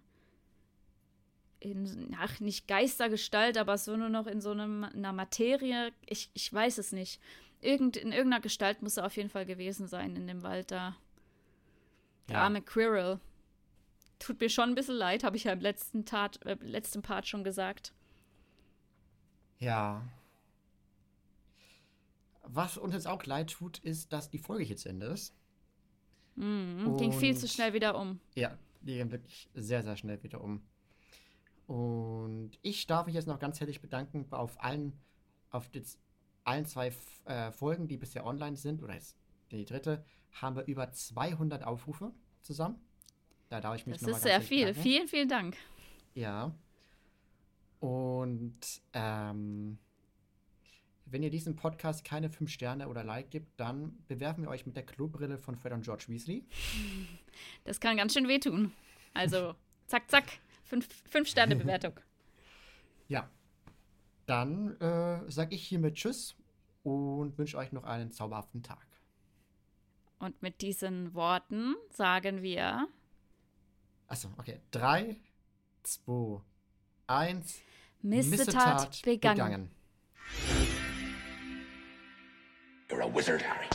[1.59, 5.91] in, ach, nicht Geistergestalt, aber so nur noch in so einem, einer Materie.
[6.05, 7.19] Ich, ich weiß es nicht.
[7.61, 10.95] Irgend, in irgendeiner Gestalt muss er auf jeden Fall gewesen sein in dem Wald da.
[12.29, 12.43] Der ja.
[12.43, 13.19] arme Quirrell.
[14.19, 17.27] Tut mir schon ein bisschen leid, habe ich ja im letzten, Tat, äh, letzten Part
[17.27, 17.93] schon gesagt.
[19.59, 20.07] Ja.
[22.43, 25.35] Was uns jetzt auch leid tut, ist, dass die Folge jetzt Ende ist.
[26.35, 28.19] Mm, ging viel zu schnell wieder um.
[28.35, 30.61] Ja, die ging wirklich sehr, sehr schnell wieder um.
[31.67, 34.93] Und ich darf mich jetzt noch ganz herzlich bedanken auf allen,
[35.51, 35.99] auf jetzt
[36.43, 36.93] allen zwei
[37.25, 39.17] äh, Folgen, die bisher online sind, oder jetzt
[39.51, 42.79] die dritte, haben wir über 200 Aufrufe zusammen.
[43.49, 44.67] Da darf ich mich Das ist sehr viel.
[44.67, 44.81] Bedanken.
[44.81, 45.57] Vielen, vielen Dank.
[46.13, 46.53] Ja.
[47.79, 49.77] Und ähm,
[51.05, 54.75] wenn ihr diesem Podcast keine 5 Sterne oder Like gibt, dann bewerfen wir euch mit
[54.75, 56.45] der Klobrille von Fred und George Weasley.
[57.63, 58.73] Das kann ganz schön wehtun.
[59.13, 59.55] Also,
[59.87, 60.39] zack, zack.
[60.67, 61.93] 5 Sterne Bewertung.
[63.07, 63.29] ja.
[64.25, 66.35] Dann äh, sage ich hiermit Tschüss
[66.83, 68.85] und wünsche euch noch einen zauberhaften Tag.
[70.19, 72.87] Und mit diesen Worten sagen wir
[74.07, 74.61] Achso, okay.
[74.71, 75.17] Drei,
[75.83, 76.41] zwei,
[77.07, 77.59] eins.
[78.01, 79.35] Missetat, begangen.
[79.35, 79.71] begangen.
[82.89, 83.67] You're a wizard, Harry.